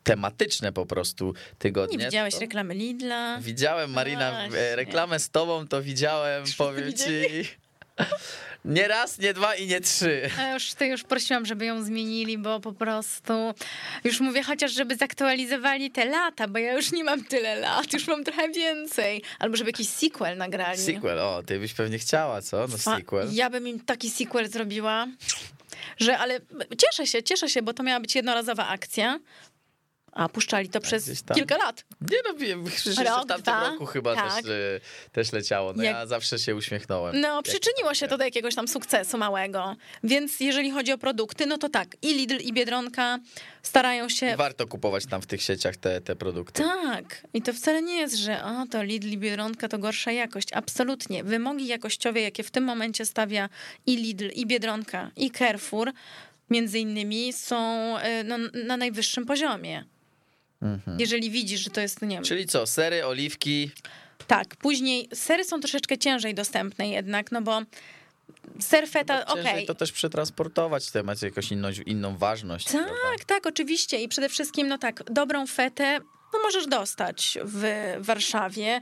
[0.08, 1.98] tematyczne po prostu tygodnie.
[1.98, 2.40] Nie widziałeś to...
[2.40, 3.38] reklamy Lidla?
[3.40, 4.76] Widziałem, Marina, Właśnie.
[4.76, 7.04] reklamę z tobą to widziałem, powiem ci.
[8.64, 10.30] Nie raz, nie dwa i nie trzy.
[10.38, 13.54] Ja już, to już prosiłam, żeby ją zmienili, bo po prostu
[14.04, 18.06] już mówię chociaż, żeby zaktualizowali te lata, bo ja już nie mam tyle lat, już
[18.06, 19.22] mam trochę więcej.
[19.38, 20.78] Albo żeby jakiś sequel nagrali.
[20.78, 22.66] Sequel, o, ty byś pewnie chciała, co?
[22.68, 23.28] No sequel.
[23.32, 25.06] Ja bym im taki sequel zrobiła
[25.98, 26.40] że ale
[26.78, 29.18] cieszę się, cieszę się, bo to miała być jednorazowa akcja.
[30.12, 31.84] A puszczali to przez kilka lat.
[32.00, 34.42] Nie no, wiem, przecież Rok, w tamtym dwa, roku chyba tak.
[34.42, 34.52] też,
[35.12, 35.72] też leciało.
[35.76, 35.96] No Jak...
[35.96, 37.20] ja zawsze się uśmiechnąłem.
[37.20, 39.76] No, przyczyniło się to do jakiegoś tam sukcesu małego.
[40.04, 43.18] Więc jeżeli chodzi o produkty, no to tak, i Lidl, i Biedronka
[43.62, 44.36] starają się...
[44.36, 46.62] Warto kupować tam w tych sieciach te, te produkty.
[46.62, 47.26] Tak.
[47.34, 50.48] I to wcale nie jest, że o, to Lidl i Biedronka to gorsza jakość.
[50.52, 51.24] Absolutnie.
[51.24, 53.48] Wymogi jakościowe, jakie w tym momencie stawia
[53.86, 55.92] i Lidl, i Biedronka, i Carrefour,
[56.50, 57.58] między innymi, są
[57.98, 59.84] e, no, na najwyższym poziomie.
[60.62, 61.00] Mhm.
[61.00, 62.24] Jeżeli widzisz, że to jest, nie wiem.
[62.24, 63.70] Czyli co, sery, oliwki?
[64.26, 67.62] Tak, później sery są troszeczkę ciężej dostępne jednak, no bo
[68.60, 69.42] ser feta, okej.
[69.42, 69.66] Okay.
[69.66, 72.64] to też przetransportować temat, jakąś inną, inną ważność.
[72.64, 73.24] Tak, prawda?
[73.26, 76.00] tak, oczywiście i przede wszystkim, no tak, dobrą fetę
[76.32, 78.80] no możesz dostać w Warszawie,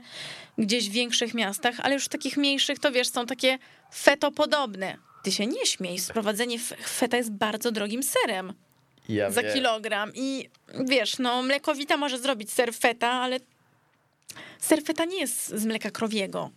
[0.57, 3.57] gdzieś w większych miastach, ale już w takich mniejszych, to wiesz, są takie
[3.93, 4.97] fetopodobne.
[5.23, 8.53] Ty się nie śmiej, sprowadzenie feta jest bardzo drogim serem
[9.09, 9.53] ja za wiem.
[9.53, 10.11] kilogram.
[10.15, 10.49] I
[10.85, 13.39] wiesz, no mlekowita może zrobić ser feta, ale
[14.59, 16.49] ser feta nie jest z mleka krowiego.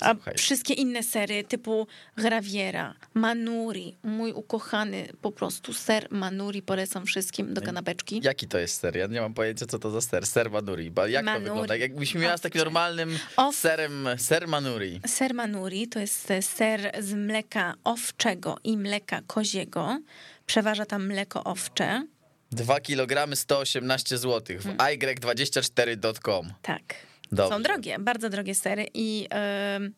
[0.00, 0.34] A Słuchaj.
[0.34, 1.86] wszystkie inne sery typu
[2.16, 8.20] graviera, manuri, mój ukochany po prostu ser manuri polecam wszystkim do kanapeczki.
[8.24, 8.96] Jaki to jest ser?
[8.96, 10.26] Ja nie mam pojęcia, co to za ser.
[10.26, 10.92] Ser manuri.
[11.08, 11.44] Jak manuri.
[11.44, 11.76] to wygląda?
[11.76, 13.56] Jakbyś miała z takim normalnym Ow...
[13.56, 15.00] serem, ser manuri.
[15.06, 19.98] Ser manuri to jest ser z mleka owczego i mleka koziego.
[20.46, 22.06] Przeważa tam mleko owcze.
[22.52, 24.76] 2 kg 118 zł w hmm.
[24.76, 26.52] y24.com.
[26.62, 27.13] Tak.
[27.34, 27.56] Dobrze.
[27.56, 29.28] Są drogie, bardzo drogie sery i yy,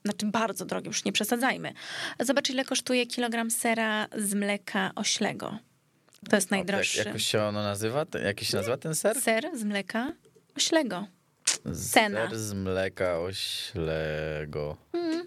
[0.04, 1.72] znaczy bardzo drogie, już nie przesadzajmy.
[2.20, 5.58] Zobacz, ile kosztuje kilogram sera z mleka oślego.
[6.30, 6.98] To jest najdroższy.
[6.98, 8.06] Jak, jakoś się ono nazywa?
[8.24, 9.20] Jak się nazywa ten ser?
[9.20, 10.12] Ser z mleka
[10.56, 11.06] oślego.
[11.92, 12.28] Cena.
[12.28, 14.76] Ser z mleka oślego.
[14.92, 15.26] Mm.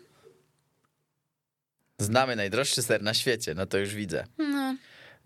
[1.97, 4.25] Znamy najdroższy ser na świecie, no to już widzę.
[4.37, 4.75] No.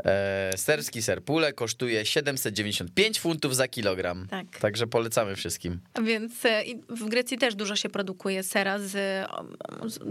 [0.05, 4.27] E, serski ser pule kosztuje 795 funtów za kilogram.
[4.29, 4.59] Tak.
[4.59, 5.79] Także polecamy wszystkim.
[6.03, 8.91] Więc e, w Grecji też dużo się produkuje sera z,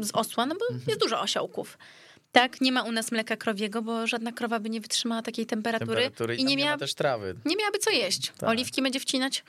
[0.01, 0.85] z osła, no bo mhm.
[0.89, 1.79] jest dużo osiołków.
[2.33, 5.89] Tak, nie ma u nas mleka krowiego, bo żadna krowa by nie wytrzymała takiej temperatury.
[5.89, 7.35] temperatury i, nie, miała, też trawy.
[7.45, 8.33] Nie miałaby co jeść.
[8.39, 8.51] Tak.
[8.51, 9.45] Oliwki będzie wcinać.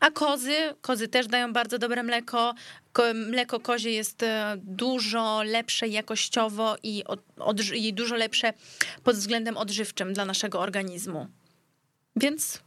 [0.00, 2.54] A kozy, kozy też dają bardzo dobre mleko.
[3.14, 7.04] Mleko kozie jest e, dużo lepsze jakościowo i,
[7.36, 8.52] od, i dużo lepsze
[9.04, 11.26] pod względem odżywczym dla naszego organizmu.
[12.16, 12.60] Więc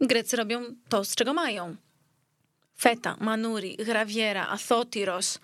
[0.00, 1.76] Grecy robią to, z czego mają.
[2.78, 5.38] Feta, manuri, graviera, asotiros.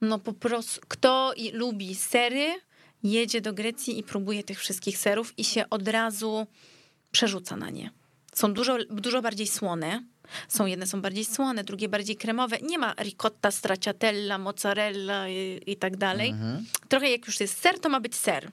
[0.00, 2.60] No po prostu, kto lubi sery,
[3.02, 6.46] jedzie do Grecji i próbuje tych wszystkich serów i się od razu
[7.10, 7.90] przerzuca na nie.
[8.34, 10.02] Są dużo, dużo bardziej słone,
[10.48, 12.56] są jedne są bardziej słone, drugie bardziej kremowe.
[12.62, 16.30] Nie ma ricotta, stracciatella, mozzarella i, i tak dalej.
[16.30, 16.66] Mhm.
[16.88, 18.50] Trochę jak już jest ser, to ma być ser.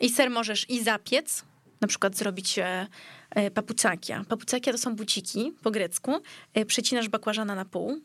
[0.00, 1.44] I ser możesz i zapiec,
[1.80, 2.86] na przykład zrobić e,
[3.30, 4.24] e, papucakia.
[4.28, 6.12] Papucakia to są buciki po grecku.
[6.54, 8.00] E, przecinasz bakłażana na pół,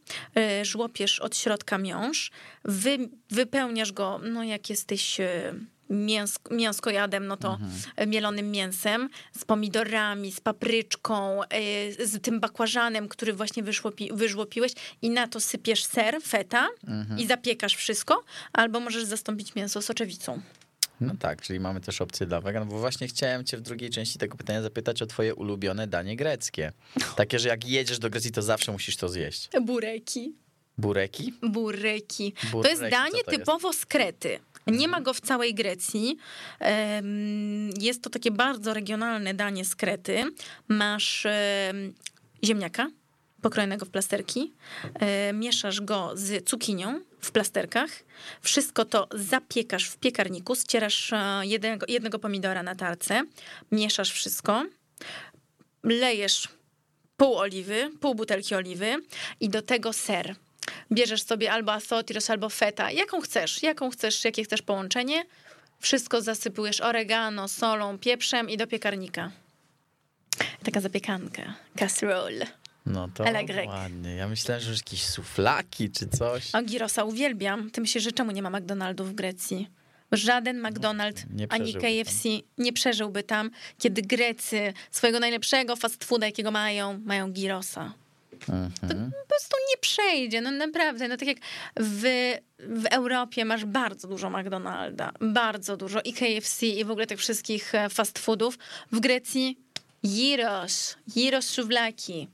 [0.64, 2.32] żłopiesz od środka miąższ,
[2.64, 2.98] wy,
[3.30, 5.22] wypełniasz go, no jak jesteś
[5.90, 8.10] mięsko, mięskojadem, no to mhm.
[8.10, 14.72] mielonym mięsem, z pomidorami, z papryczką, y, z tym bakłażanem, który właśnie wyszłopi, wyżłopiłeś
[15.02, 17.20] i na to sypiesz ser, feta mhm.
[17.20, 18.24] i zapiekasz wszystko,
[18.54, 20.42] albo możesz zastąpić mięso soczewicą.
[21.02, 24.20] No tak, czyli mamy też opcję dla wegan, bo właśnie chciałem cię w drugiej części
[24.20, 26.72] tego pytania zapytać o twoje ulubione danie greckie.
[27.16, 29.50] Takie, że jak jedziesz do Grecji, to zawsze musisz to zjeść.
[29.62, 30.34] Bureki.
[30.80, 31.34] Bureki?
[31.42, 32.34] Bureki.
[32.52, 32.64] Bureki.
[32.64, 33.80] To jest danie to typowo jest?
[33.80, 34.40] z Krety.
[34.68, 36.18] Nie ma go w całej Grecji.
[37.80, 40.24] Jest to takie bardzo regionalne danie z Krety.
[40.68, 41.28] Masz
[42.44, 42.90] ziemniaka
[43.42, 44.54] pokrojonego w plasterki,
[45.34, 47.90] mieszasz go z cukinią w plasterkach,
[48.42, 53.24] wszystko to zapiekasz w piekarniku, ścierasz e, jednego, jednego pomidora na tarce,
[53.72, 54.66] mieszasz wszystko,
[55.84, 56.48] lejesz
[57.18, 58.96] pół oliwy, pół butelki oliwy
[59.40, 60.36] i do tego ser
[60.92, 65.24] bierzesz sobie albo asotiros, albo feta, jaką chcesz, jaką chcesz, jakie chcesz połączenie,
[65.80, 69.32] wszystko zasypujesz oregano, solą, pieprzem i do piekarnika.
[70.64, 72.48] Taka zapiekanka, casserole.
[72.86, 73.24] No to
[73.68, 74.16] ładnie.
[74.16, 76.50] Ja myślałem, że jakieś suflaki czy coś.
[76.54, 77.72] A girosa uwielbiam.
[77.72, 79.70] Ty myślisz, że czemu nie ma McDonaldów w Grecji?
[80.12, 86.26] Żaden McDonald's nie ani przeżyłby KFC nie przeżyłby tam, kiedy Grecy swojego najlepszego fast fooda,
[86.26, 87.94] jakiego mają, mają girosa.
[88.50, 89.12] Mhm.
[89.12, 91.08] To po prostu nie przejdzie, no naprawdę.
[91.08, 91.38] No tak jak
[91.80, 97.20] w, w Europie masz bardzo dużo McDonalda, bardzo dużo i KFC i w ogóle tych
[97.20, 98.58] wszystkich e, fast foodów.
[98.92, 99.58] W Grecji
[100.04, 102.28] gyros, gyros szuflaki.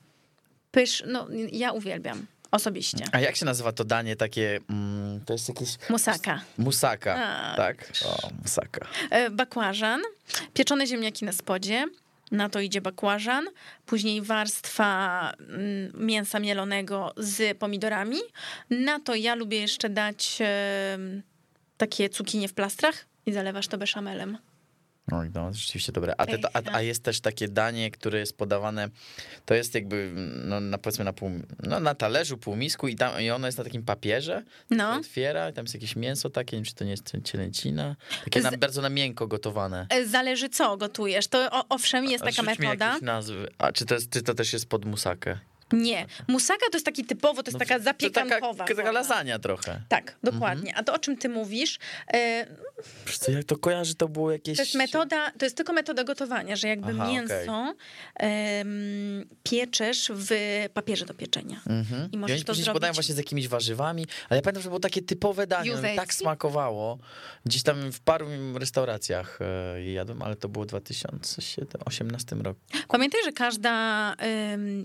[0.72, 3.06] Pysz, no ja uwielbiam osobiście.
[3.12, 5.70] A jak się nazywa to danie takie, mm, to jest jakieś...
[5.90, 6.42] Musaka.
[6.58, 7.56] Musaka, A.
[7.56, 7.92] tak?
[8.06, 8.88] O, musaka.
[9.10, 10.02] E, Bakłażan,
[10.54, 11.86] pieczone ziemniaki na spodzie,
[12.32, 13.46] na to idzie bakłażan,
[13.86, 18.18] później warstwa mm, mięsa mielonego z pomidorami.
[18.70, 20.40] Na to ja lubię jeszcze dać
[21.78, 24.38] takie cukinie w plastrach i zalewasz to beszamelem.
[25.12, 26.14] Oj, no, rzeczywiście dobre.
[26.18, 28.90] A, te, a, a jest też takie danie, które jest podawane,
[29.46, 30.12] to jest jakby,
[30.46, 31.32] no na, powiedzmy na pół,
[31.64, 34.94] no na talerzu, półmisku i, tam, i ono jest na takim papierze, No.
[34.96, 38.42] otwiera i tam jest jakieś mięso takie, nie wiem, czy to nie jest cielęcina, takie
[38.42, 39.88] Z- bardzo na miękko gotowane.
[39.90, 41.28] E, Zależy co gotujesz.
[41.28, 42.98] To o, owszem jest taka rzuć metoda.
[43.02, 43.48] nazwy.
[43.58, 45.38] A czy to, jest, czy to też jest pod musakę?
[45.74, 46.06] Nie.
[46.28, 48.40] Musaka to jest taki typowo, to jest taka To zapiekankowa.
[48.54, 48.92] taka, taka forma.
[48.92, 49.82] lasagna trochę.
[49.90, 50.76] Tak, dokładnie.
[50.78, 51.80] A to o czym ty mówisz,
[53.06, 54.58] Wiesz co, jak to kojarzy, to było jakieś...
[54.58, 57.74] To jest metoda, to jest tylko metoda gotowania, że jakby Aha, mięso
[58.16, 60.30] em, pieczesz w
[60.74, 61.62] papierze do pieczenia.
[61.68, 62.12] Mhm.
[62.12, 62.74] I możesz to zrobić.
[62.74, 65.96] podają właśnie z jakimiś warzywami, ale ja pamiętam, że było takie typowe danie, ono mi
[65.96, 66.98] tak smakowało.
[67.46, 69.40] Gdzieś tam w paru restauracjach
[69.76, 72.60] je jadłem, ale to było w 2018 roku.
[72.88, 74.16] Pamiętaj, że każda,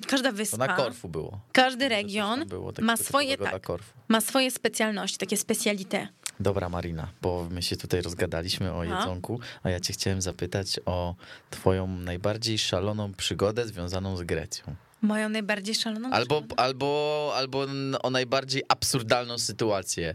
[0.07, 1.41] każda To wyspa, na Korfu było.
[1.53, 3.69] każdy region było ma takiego swoje, tak,
[4.09, 6.09] ma swoje specjalności, takie specjalite.
[6.41, 11.15] Dobra Marina, bo my się tutaj rozgadaliśmy o jedzonku, a ja cię chciałem zapytać o
[11.51, 14.75] twoją najbardziej szaloną przygodę związaną z Grecją.
[15.03, 16.63] Moją najbardziej szaloną Albo, przygodę.
[16.63, 17.67] albo, albo
[18.03, 20.15] o najbardziej absurdalną sytuację.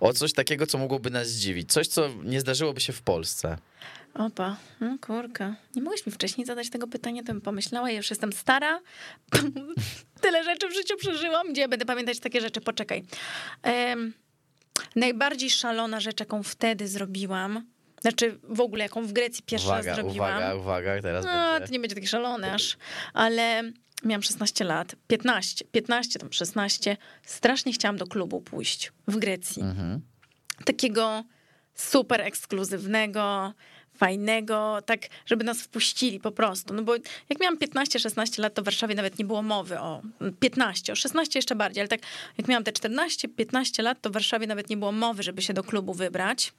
[0.00, 1.72] O coś takiego, co mogłoby nas zdziwić.
[1.72, 3.58] Coś, co nie zdarzyłoby się w Polsce.
[4.14, 5.54] Opa, no kurka.
[5.76, 8.80] Nie mogłeś mi wcześniej zadać tego pytania, to bym pomyślała, ja już jestem stara.
[10.20, 13.04] Tyle rzeczy w życiu przeżyłam, gdzie ja będę pamiętać takie rzeczy, poczekaj.
[13.62, 14.12] Em,
[14.96, 17.64] najbardziej szalona rzecz, jaką wtedy zrobiłam,
[18.00, 20.30] znaczy w ogóle jaką w Grecji pierwszy uwaga, raz zrobiłam.
[20.36, 21.66] uwaga, uwaga, teraz No, będzie.
[21.66, 22.76] to nie będzie taki szalony aż,
[23.14, 23.62] ale
[24.04, 26.96] miałam 16 lat, 15, 15, tam 16.
[27.22, 30.00] Strasznie chciałam do klubu pójść w Grecji Mhm.
[30.64, 31.24] takiego
[31.74, 33.52] super ekskluzywnego,
[33.96, 36.74] fajnego, tak, żeby nas wpuścili po prostu.
[36.74, 36.94] No bo
[37.28, 40.02] jak miałam 15-16 lat, to w Warszawie nawet nie było mowy o
[40.40, 42.00] 15, o 16 jeszcze bardziej, ale tak
[42.38, 45.64] jak miałam te 14-15 lat, to w Warszawie nawet nie było mowy, żeby się do
[45.64, 46.52] klubu wybrać.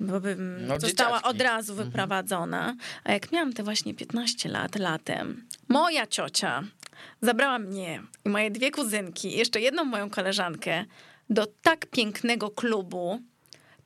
[0.00, 1.30] Bo bym No, została dzieciaczki.
[1.30, 2.76] od razu wyprowadzona.
[3.04, 6.62] A jak miałam te właśnie 15 lat latem, moja ciocia
[7.22, 10.84] zabrała mnie i moje dwie kuzynki, jeszcze jedną moją koleżankę
[11.30, 13.20] do tak pięknego klubu.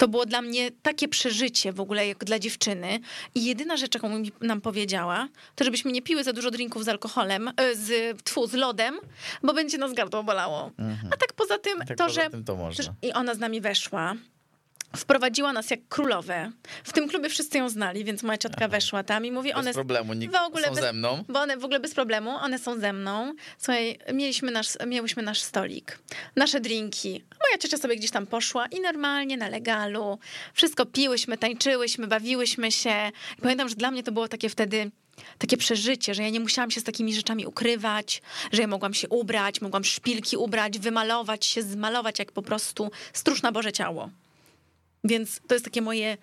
[0.01, 3.01] To było dla mnie takie przeżycie w ogóle jak dla dziewczyny.
[3.34, 6.88] I jedyna rzecz, jaką mi nam powiedziała, to żebyśmy nie piły za dużo drinków z
[6.88, 8.94] alkoholem, e, z, tfu, z lodem,
[9.42, 10.70] bo będzie nas gardło bolało.
[11.11, 12.30] A tak poza tym, Tak to, poza że...
[12.30, 12.94] tym to można.
[13.03, 14.14] I ona z nami weszła.
[14.97, 16.53] Wprowadziła nas jak królowe.
[16.84, 19.72] W tym klubie wszyscy ją znali, więc moja ciotka weszła tam i mówi, Bez one
[19.72, 21.24] problemu, nikt w ogóle są bez- ze mną.
[21.28, 23.34] bo one w ogóle bez problemu, one są ze mną.
[23.59, 25.99] Słuchaj, mieliśmy nasz, miałyśmy nasz stolik,
[26.36, 27.11] nasze drinki.
[27.45, 30.18] Moja ciocia sobie gdzieś tam poszła i normalnie na legalu.
[30.55, 33.11] Wszystko piłyśmy, tańczyłyśmy, bawiłyśmy się.
[33.38, 34.91] I pamiętam, że dla mnie to było takie wtedy
[35.38, 38.22] takie przeżycie, że ja nie musiałam się z takimi rzeczami ukrywać,
[38.53, 43.43] że ja mogłam się ubrać, mogłam szpilki ubrać, wymalować się, zmalować jak po prostu stróż
[43.43, 44.11] na Boże ciało.
[45.05, 46.16] Więc to jest takie moje.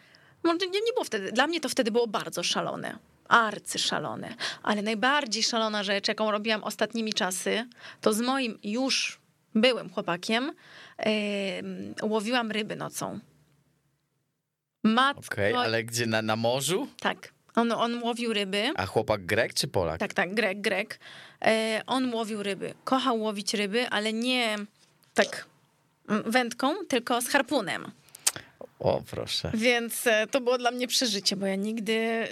[0.44, 1.32] Może nie, nie było wtedy.
[1.32, 2.98] Dla mnie to wtedy było bardzo szalone.
[3.28, 4.36] Arcyszalone.
[4.64, 7.68] Ale najbardziej szalona rzecz, jaką robiłam ostatnimi czasy,
[8.02, 9.20] to z moim już
[9.56, 10.52] byłym chłopakiem
[10.98, 13.20] em, łowiłam ryby nocą.
[14.84, 16.88] Matko, Okej, ale gdzie, na, na morzu?
[17.00, 17.34] tak.
[17.56, 18.72] On, on łowił ryby.
[18.76, 20.00] A chłopak Grek czy Polak?
[20.00, 21.00] Tak, tak, Grek, Grek.
[21.46, 22.74] E, on łowił ryby.
[22.84, 24.56] Kochał łowić ryby, ale nie
[25.14, 25.46] tak
[26.10, 27.92] mm, wędką, tylko z harpunem.
[28.80, 29.52] O, proszę.
[29.54, 32.28] Więc e, to było dla mnie przeżycie, bo ja nigdy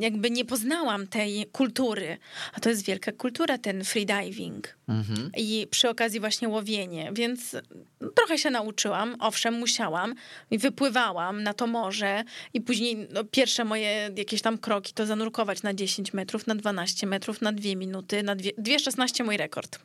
[0.00, 2.18] jakby nie poznałam tej kultury.
[2.52, 4.76] A to jest wielka kultura, ten freediving.
[4.88, 5.30] Mhm.
[5.36, 7.56] I przy okazji właśnie łowienie, więc
[8.00, 9.16] no, trochę się nauczyłam.
[9.20, 10.14] Owszem, musiałam
[10.50, 12.24] i wypływałam na to morze
[12.54, 17.06] i później no, pierwsze moje jakieś tam kroki to zanurkować na 10 metrów, na 12
[17.06, 19.78] metrów, na 2 minuty, na 2 2,16 mój rekord.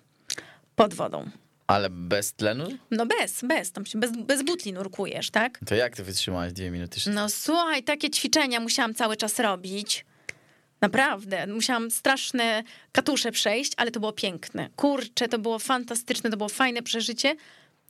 [0.75, 1.29] Pod wodą.
[1.69, 2.67] Ale bez tlenu?
[2.91, 5.59] No bez, bez, tam się bez, bez butli nurkujesz, tak?
[5.65, 6.99] To jak ty wytrzymałaś dwie minuty?
[7.13, 10.05] No słuchaj, takie ćwiczenia musiałam cały czas robić.
[10.81, 14.69] Naprawdę, musiałam straszne katusze przejść, ale to było piękne.
[14.75, 17.35] Kurczę, to było fantastyczne, to było fajne przeżycie.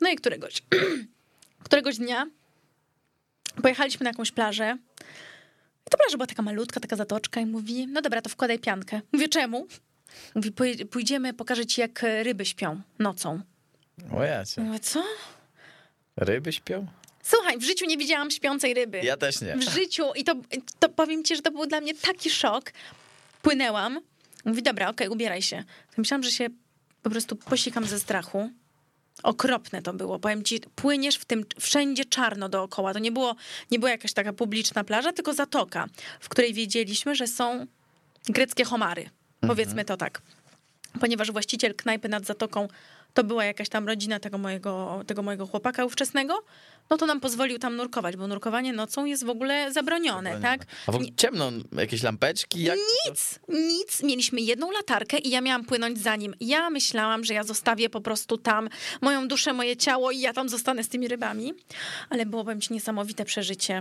[0.01, 0.61] No i któregoś,
[1.65, 2.25] któregoś dnia
[3.61, 4.77] pojechaliśmy na jakąś plażę.
[5.87, 9.01] I to plaża była taka malutka, taka zatoczka i mówi, no dobra, to wkładaj piankę.
[9.11, 9.67] Mówię, czemu?
[10.35, 13.41] Mówi, "Poje- pójdziemy, pokażę ci, jak ryby śpią nocą.
[14.17, 14.61] O ja cię.
[14.61, 15.03] Mówię, co?
[16.17, 16.87] Ryby śpią?
[17.23, 19.01] Słuchaj, w życiu nie widziałam śpiącej ryby.
[19.03, 19.55] Ja też nie.
[19.55, 20.03] W życiu.
[20.15, 20.35] I to,
[20.79, 22.71] to powiem ci, że to był dla mnie taki szok.
[23.41, 24.01] Płynęłam.
[24.45, 25.63] Mówi, dobra, okej, ubieraj się.
[25.97, 26.47] Myślałam, że się
[27.03, 28.49] po prostu posikam ze strachu.
[29.23, 30.19] Okropne to było.
[30.19, 32.93] Powiem ci, płyniesz w tym wszędzie czarno dookoła.
[32.93, 33.35] To nie było,
[33.71, 35.87] nie była jakaś taka publiczna plaża, tylko zatoka,
[36.19, 37.65] w której wiedzieliśmy, że są
[38.25, 39.09] greckie homary.
[39.47, 40.21] Powiedzmy to tak.
[40.99, 42.67] Ponieważ właściciel knajpy nad zatoką
[43.13, 46.43] to była jakaś tam rodzina tego mojego, tego mojego chłopaka ówczesnego,
[46.89, 50.65] no to nam pozwolił tam nurkować, bo nurkowanie nocą jest w ogóle zabronione, tak?
[50.87, 52.63] A w ogóle ciemno, jakieś lampeczki?
[52.63, 52.77] Jak...
[52.77, 54.03] Nic, nic.
[54.03, 56.35] Mieliśmy jedną latarkę i ja miałam płynąć za nim.
[56.39, 58.69] Ja myślałam, że ja zostawię po prostu tam
[59.01, 61.53] moją duszę, moje ciało i ja tam zostanę z tymi rybami.
[62.09, 63.79] Ale było, powiem ci, niesamowite przeżycie.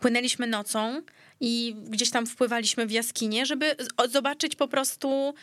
[0.00, 1.02] Płynęliśmy nocą
[1.40, 3.76] i gdzieś tam wpływaliśmy w jaskinie, żeby
[4.10, 5.34] zobaczyć po prostu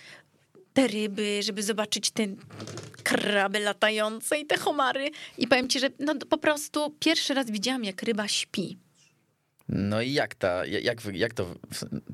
[0.73, 2.27] te ryby, żeby zobaczyć te
[3.03, 5.11] kraby latające i te homary.
[5.37, 8.77] I powiem ci, że no, po prostu pierwszy raz widziałam, jak ryba śpi.
[9.69, 11.55] No i jak ta, jak, jak to,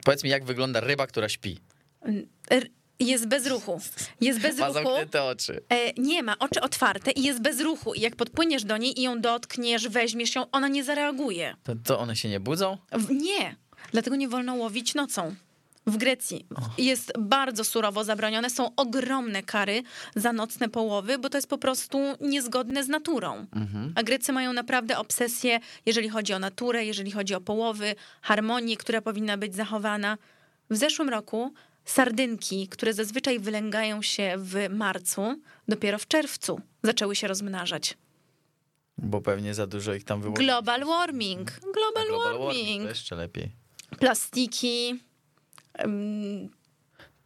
[0.03, 1.59] powiedz mi, jak wygląda ryba, która śpi?
[2.99, 3.81] Jest bez ruchu.
[4.21, 4.79] Jest bez Ma ruchu.
[4.83, 5.61] zamknięte oczy.
[5.69, 7.93] E, nie ma, oczy otwarte i jest bez ruchu.
[7.93, 11.55] I jak podpłyniesz do niej i ją dotkniesz, weźmiesz ją, ona nie zareaguje.
[11.63, 12.77] To, to one się nie budzą?
[13.09, 13.55] Nie.
[13.91, 15.35] Dlatego nie wolno łowić nocą.
[15.87, 16.45] W Grecji
[16.77, 18.49] jest bardzo surowo zabronione.
[18.49, 19.83] Są ogromne kary
[20.15, 23.45] za nocne połowy, bo to jest po prostu niezgodne z naturą.
[23.95, 29.01] A Grecy mają naprawdę obsesję, jeżeli chodzi o naturę, jeżeli chodzi o połowy, harmonię, która
[29.01, 30.17] powinna być zachowana.
[30.69, 31.53] W zeszłym roku
[31.85, 37.97] sardynki, które zazwyczaj wylęgają się w marcu, dopiero w czerwcu zaczęły się rozmnażać.
[38.97, 40.33] Bo pewnie za dużo ich tam było.
[40.33, 41.51] Global warming.
[41.51, 42.83] Global, Global warming.
[42.83, 43.51] To jeszcze lepiej.
[43.99, 44.99] Plastiki.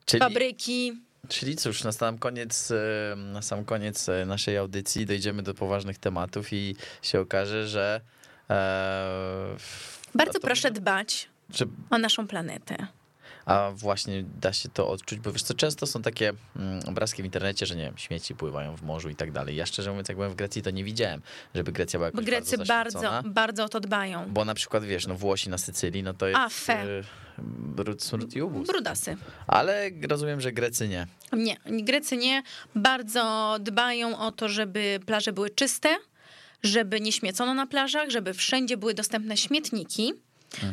[0.05, 0.93] Czyli, fabryki.
[1.27, 2.71] czyli cóż, na sam koniec,
[3.15, 8.01] na sam koniec e, naszej audycji dojdziemy do poważnych tematów i się okaże, że
[8.49, 9.55] e,
[10.15, 12.87] Bardzo to- proszę dbać że o naszą planetę.
[13.45, 17.25] A właśnie da się to odczuć, bo wiesz co, często są takie mm, obrazki w
[17.25, 19.55] internecie, że nie wiem, śmieci pływają w morzu i tak dalej.
[19.55, 21.21] Ja szczerze mówiąc, jak byłem w Grecji, to nie widziałem,
[21.55, 24.25] żeby Grecja była Bo jakoś Grecy bardzo, bardzo, bardzo o to dbają.
[24.29, 26.85] Bo na przykład, wiesz, no Włosi na Sycylii, no to jest A, fe.
[26.85, 27.03] y,
[27.59, 28.41] brud, smród i.
[28.67, 29.17] Brudasy.
[29.47, 31.07] Ale rozumiem, że Grecy nie.
[31.33, 32.43] Nie, Grecy nie.
[32.75, 35.89] Bardzo dbają o to, żeby plaże były czyste,
[36.63, 40.13] żeby nie śmiecono na plażach, żeby wszędzie były dostępne śmietniki.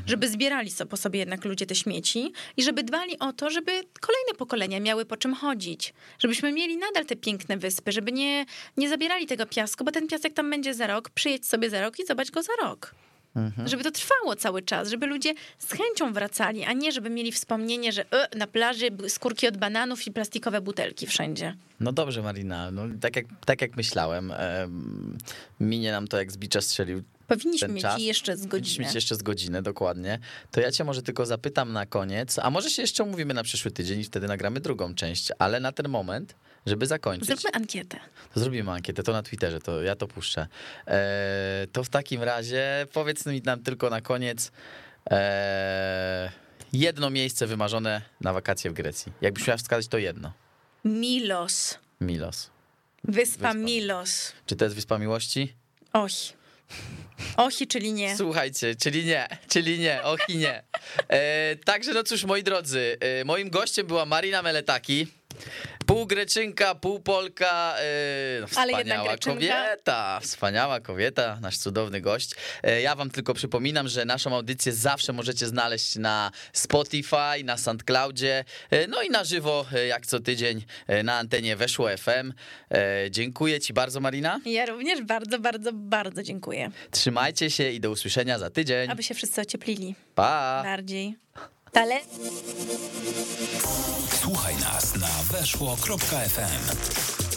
[0.07, 3.73] Żeby zbierali so, po sobie jednak ludzie te śmieci i żeby dbali o to, żeby
[4.01, 5.95] kolejne pokolenia miały po czym chodzić.
[6.19, 10.35] Żebyśmy mieli nadal te piękne wyspy, żeby nie, nie zabierali tego piasku, bo ten piasek
[10.35, 12.95] tam będzie za rok, przyjedź sobie za rok i zobacz go za rok.
[13.67, 17.93] Żeby to trwało cały czas, żeby ludzie z chęcią wracali, a nie żeby mieli wspomnienie,
[17.93, 21.55] że e, na plaży były skórki od bananów i plastikowe butelki wszędzie.
[21.81, 25.19] No dobrze, Marina, no, tak, jak, tak jak myślałem, em,
[25.61, 28.01] minie nam to jak z bicza strzelił Powinniśmy mieć czas.
[28.01, 28.87] jeszcze z Powinniśmy godzinę.
[28.87, 30.19] mieć jeszcze z godzinę, dokładnie.
[30.51, 33.71] To ja cię może tylko zapytam na koniec, a może się jeszcze umówimy na przyszły
[33.71, 36.35] tydzień i wtedy nagramy drugą część, ale na ten moment,
[36.67, 37.99] żeby zakończyć, Zróbmy ankietę.
[38.35, 40.47] to zrobimy ankietę, to na Twitterze, to ja to puszczę.
[40.87, 44.53] E, to w takim razie powiedz mi nam tylko na koniec
[45.11, 46.31] e,
[46.73, 49.13] jedno miejsce wymarzone na wakacje w Grecji.
[49.21, 50.33] Jakbyś miała wskazać, to jedno.
[50.85, 51.79] Milos.
[52.01, 52.51] Milos.
[53.05, 53.55] Wyspa Wyspa.
[53.55, 54.33] Milos.
[54.47, 55.53] Czy to jest Wyspa Miłości?
[55.93, 56.33] Ohi.
[57.37, 58.17] Ohi, czyli nie.
[58.17, 60.63] Słuchajcie, czyli nie, czyli nie, och i nie.
[61.09, 65.07] E, także no cóż, moi drodzy, e, moim gościem była Marina Meletaki.
[65.87, 72.31] Pół Greczynka, pół Polka, e, no, wspaniała kobieta, wspaniała kobieta, nasz cudowny gość.
[72.63, 78.45] E, ja wam tylko przypominam, że naszą audycję zawsze możecie znaleźć na Spotify, na SoundCloudzie,
[78.71, 80.65] e, no i na żywo, e, jak co tydzień
[81.05, 82.33] na antenie Weszło FM.
[83.11, 84.41] Dziękuję ci bardzo, Marina.
[84.45, 86.71] Ja również bardzo, bardzo, bardzo dziękuję.
[86.91, 88.91] Trzymajcie się i do usłyszenia za tydzień.
[88.91, 89.95] Aby się wszyscy ocieplili.
[90.15, 90.61] Pa!
[90.65, 91.17] Bardziej.
[91.79, 92.01] Ale...
[94.21, 97.28] Słuchaj nas na weszło.fm.